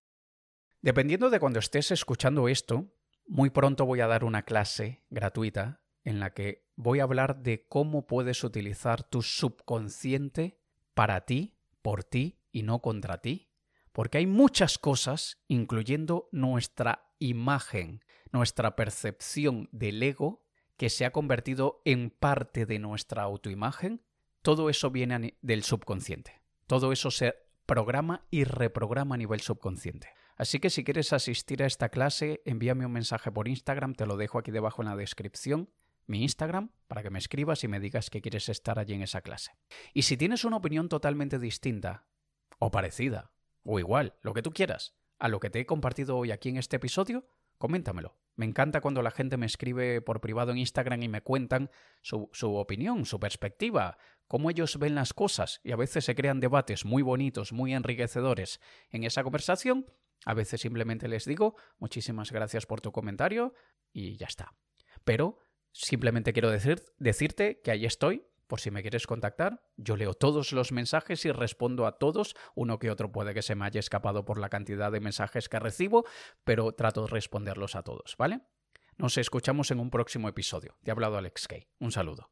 Dependiendo 0.81 1.29
de 1.29 1.39
cuando 1.39 1.59
estés 1.59 1.91
escuchando 1.91 2.47
esto, 2.47 2.93
muy 3.25 3.49
pronto 3.49 3.85
voy 3.85 4.01
a 4.01 4.07
dar 4.07 4.23
una 4.23 4.43
clase 4.43 5.03
gratuita 5.09 5.81
en 6.03 6.19
la 6.19 6.33
que 6.33 6.67
voy 6.75 6.99
a 6.99 7.03
hablar 7.03 7.41
de 7.41 7.65
cómo 7.67 8.05
puedes 8.05 8.43
utilizar 8.43 9.03
tu 9.03 9.21
subconsciente 9.21 10.59
para 10.93 11.21
ti, 11.21 11.57
por 11.81 12.03
ti 12.03 12.41
y 12.51 12.63
no 12.63 12.81
contra 12.81 13.21
ti. 13.21 13.49
Porque 13.91 14.17
hay 14.17 14.27
muchas 14.27 14.77
cosas, 14.77 15.41
incluyendo 15.47 16.27
nuestra 16.31 17.11
imagen, 17.19 18.03
nuestra 18.31 18.75
percepción 18.75 19.69
del 19.71 20.01
ego, 20.01 20.42
que 20.83 20.89
se 20.89 21.05
ha 21.05 21.11
convertido 21.13 21.81
en 21.85 22.09
parte 22.09 22.65
de 22.65 22.77
nuestra 22.77 23.23
autoimagen, 23.23 24.01
todo 24.41 24.69
eso 24.69 24.91
viene 24.91 25.37
del 25.41 25.63
subconsciente. 25.63 26.41
Todo 26.67 26.91
eso 26.91 27.09
se 27.09 27.35
programa 27.65 28.25
y 28.29 28.43
reprograma 28.43 29.15
a 29.15 29.17
nivel 29.17 29.39
subconsciente. 29.39 30.09
Así 30.35 30.59
que 30.59 30.69
si 30.69 30.83
quieres 30.83 31.13
asistir 31.13 31.63
a 31.63 31.67
esta 31.67 31.87
clase, 31.87 32.41
envíame 32.43 32.85
un 32.85 32.91
mensaje 32.91 33.31
por 33.31 33.47
Instagram, 33.47 33.93
te 33.95 34.05
lo 34.05 34.17
dejo 34.17 34.39
aquí 34.39 34.51
debajo 34.51 34.81
en 34.81 34.89
la 34.89 34.97
descripción, 34.97 35.69
mi 36.05 36.21
Instagram, 36.21 36.71
para 36.89 37.01
que 37.01 37.11
me 37.11 37.19
escribas 37.19 37.63
y 37.63 37.69
me 37.69 37.79
digas 37.79 38.09
que 38.09 38.19
quieres 38.19 38.49
estar 38.49 38.77
allí 38.77 38.93
en 38.93 39.03
esa 39.03 39.21
clase. 39.21 39.55
Y 39.93 40.01
si 40.01 40.17
tienes 40.17 40.43
una 40.43 40.57
opinión 40.57 40.89
totalmente 40.89 41.39
distinta, 41.39 42.07
o 42.59 42.71
parecida, 42.71 43.31
o 43.63 43.79
igual, 43.79 44.17
lo 44.21 44.33
que 44.33 44.41
tú 44.41 44.51
quieras, 44.51 44.97
a 45.17 45.29
lo 45.29 45.39
que 45.39 45.49
te 45.49 45.61
he 45.61 45.65
compartido 45.65 46.17
hoy 46.17 46.31
aquí 46.31 46.49
en 46.49 46.57
este 46.57 46.75
episodio, 46.75 47.25
coméntamelo. 47.63 48.17
Me 48.35 48.45
encanta 48.45 48.81
cuando 48.81 49.01
la 49.01 49.09
gente 49.09 49.37
me 49.37 49.45
escribe 49.45 50.01
por 50.01 50.19
privado 50.19 50.51
en 50.51 50.57
Instagram 50.57 51.01
y 51.01 51.07
me 51.07 51.21
cuentan 51.21 51.71
su, 52.01 52.27
opinión, 52.41 53.05
su 53.05 53.21
perspectiva, 53.21 53.97
cómo 54.27 54.49
ellos 54.49 54.77
ven 54.77 54.95
las 54.95 55.13
cosas 55.13 55.61
y 55.63 55.71
a 55.71 55.77
veces 55.77 56.03
se 56.03 56.13
crean 56.13 56.41
debates 56.41 56.83
muy 56.83 57.03
bonitos, 57.03 57.53
muy 57.53 57.73
enriquecedores 57.73 58.59
en 58.89 59.05
esa 59.05 59.23
conversación. 59.23 59.85
A 60.25 60.33
veces 60.33 60.59
simplemente 60.59 61.07
les 61.07 61.23
digo 61.23 61.55
muchísimas 61.79 62.33
gracias 62.33 62.65
por 62.65 62.81
tu 62.81 62.91
comentario 62.91 63.53
y 63.93 64.17
ya 64.17 64.27
está. 64.27 64.53
Pero 65.05 65.39
simplemente 65.71 66.33
quiero 66.33 66.51
decir, 66.51 66.83
decirte 66.97 67.61
que 67.61 67.71
ahí 67.71 67.85
estoy 67.85 68.25
por 68.53 68.59
si 68.59 68.69
me 68.69 68.83
quieres 68.83 69.07
contactar, 69.07 69.63
yo 69.77 69.97
leo 69.97 70.13
todos 70.13 70.51
los 70.51 70.71
mensajes 70.71 71.25
y 71.25 71.31
respondo 71.31 71.87
a 71.87 71.97
todos. 71.97 72.35
Uno 72.53 72.77
que 72.77 72.91
otro 72.91 73.11
puede 73.11 73.33
que 73.33 73.41
se 73.41 73.55
me 73.55 73.65
haya 73.65 73.79
escapado 73.79 74.25
por 74.25 74.37
la 74.37 74.49
cantidad 74.49 74.91
de 74.91 74.99
mensajes 74.99 75.49
que 75.49 75.57
recibo, 75.57 76.05
pero 76.43 76.71
trato 76.73 77.01
de 77.01 77.07
responderlos 77.07 77.75
a 77.75 77.81
todos, 77.81 78.13
¿vale? 78.15 78.41
Nos 78.95 79.17
escuchamos 79.17 79.71
en 79.71 79.79
un 79.79 79.89
próximo 79.89 80.29
episodio. 80.29 80.77
Te 80.83 80.91
ha 80.91 80.93
hablado 80.93 81.17
Alex 81.17 81.47
Kay. 81.47 81.67
Un 81.79 81.91
saludo. 81.91 82.29